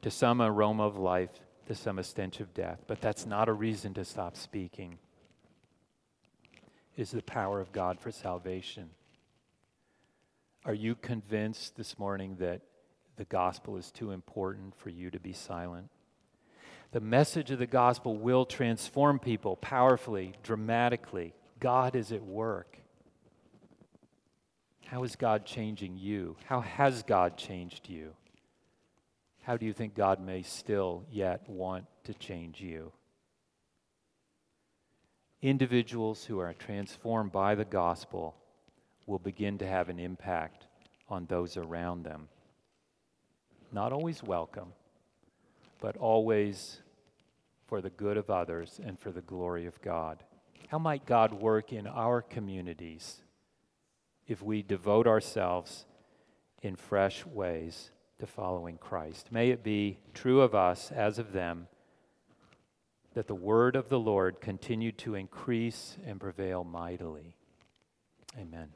To 0.02 0.10
some, 0.10 0.42
aroma 0.42 0.82
of 0.82 0.98
life, 0.98 1.30
to 1.66 1.74
some, 1.74 1.98
a 1.98 2.04
stench 2.04 2.40
of 2.40 2.52
death. 2.52 2.84
But 2.86 3.00
that's 3.00 3.24
not 3.24 3.48
a 3.48 3.54
reason 3.54 3.94
to 3.94 4.04
stop 4.04 4.36
speaking. 4.36 4.98
Is 6.94 7.10
the 7.10 7.22
power 7.22 7.58
of 7.58 7.72
God 7.72 7.98
for 7.98 8.10
salvation. 8.10 8.90
Are 10.66 10.74
you 10.74 10.96
convinced 10.96 11.74
this 11.74 11.98
morning 11.98 12.36
that 12.40 12.60
the 13.16 13.24
gospel 13.24 13.78
is 13.78 13.90
too 13.90 14.10
important 14.10 14.76
for 14.76 14.90
you 14.90 15.10
to 15.10 15.18
be 15.18 15.32
silent? 15.32 15.88
The 16.92 17.00
message 17.00 17.50
of 17.50 17.58
the 17.58 17.66
gospel 17.66 18.14
will 18.14 18.44
transform 18.44 19.18
people 19.18 19.56
powerfully, 19.56 20.34
dramatically. 20.42 21.32
God 21.64 21.96
is 21.96 22.12
at 22.12 22.22
work. 22.22 22.76
How 24.84 25.02
is 25.02 25.16
God 25.16 25.46
changing 25.46 25.96
you? 25.96 26.36
How 26.44 26.60
has 26.60 27.02
God 27.02 27.38
changed 27.38 27.88
you? 27.88 28.10
How 29.40 29.56
do 29.56 29.64
you 29.64 29.72
think 29.72 29.94
God 29.94 30.20
may 30.20 30.42
still 30.42 31.04
yet 31.10 31.48
want 31.48 31.86
to 32.04 32.12
change 32.12 32.60
you? 32.60 32.92
Individuals 35.40 36.26
who 36.26 36.38
are 36.38 36.52
transformed 36.52 37.32
by 37.32 37.54
the 37.54 37.64
gospel 37.64 38.36
will 39.06 39.18
begin 39.18 39.56
to 39.56 39.66
have 39.66 39.88
an 39.88 39.98
impact 39.98 40.66
on 41.08 41.24
those 41.24 41.56
around 41.56 42.04
them. 42.04 42.28
Not 43.72 43.90
always 43.90 44.22
welcome, 44.22 44.74
but 45.80 45.96
always 45.96 46.82
for 47.66 47.80
the 47.80 47.88
good 47.88 48.18
of 48.18 48.28
others 48.28 48.78
and 48.84 48.98
for 48.98 49.10
the 49.10 49.22
glory 49.22 49.64
of 49.64 49.80
God. 49.80 50.22
How 50.68 50.78
might 50.78 51.06
God 51.06 51.32
work 51.32 51.72
in 51.72 51.86
our 51.86 52.22
communities 52.22 53.22
if 54.26 54.42
we 54.42 54.62
devote 54.62 55.06
ourselves 55.06 55.84
in 56.62 56.76
fresh 56.76 57.24
ways 57.26 57.90
to 58.18 58.26
following 58.26 58.78
Christ? 58.78 59.30
May 59.30 59.50
it 59.50 59.62
be 59.62 59.98
true 60.14 60.40
of 60.40 60.54
us 60.54 60.90
as 60.90 61.18
of 61.18 61.32
them 61.32 61.68
that 63.14 63.28
the 63.28 63.34
word 63.34 63.76
of 63.76 63.88
the 63.88 63.98
Lord 63.98 64.40
continued 64.40 64.98
to 64.98 65.14
increase 65.14 65.96
and 66.04 66.18
prevail 66.18 66.64
mightily. 66.64 67.36
Amen. 68.36 68.68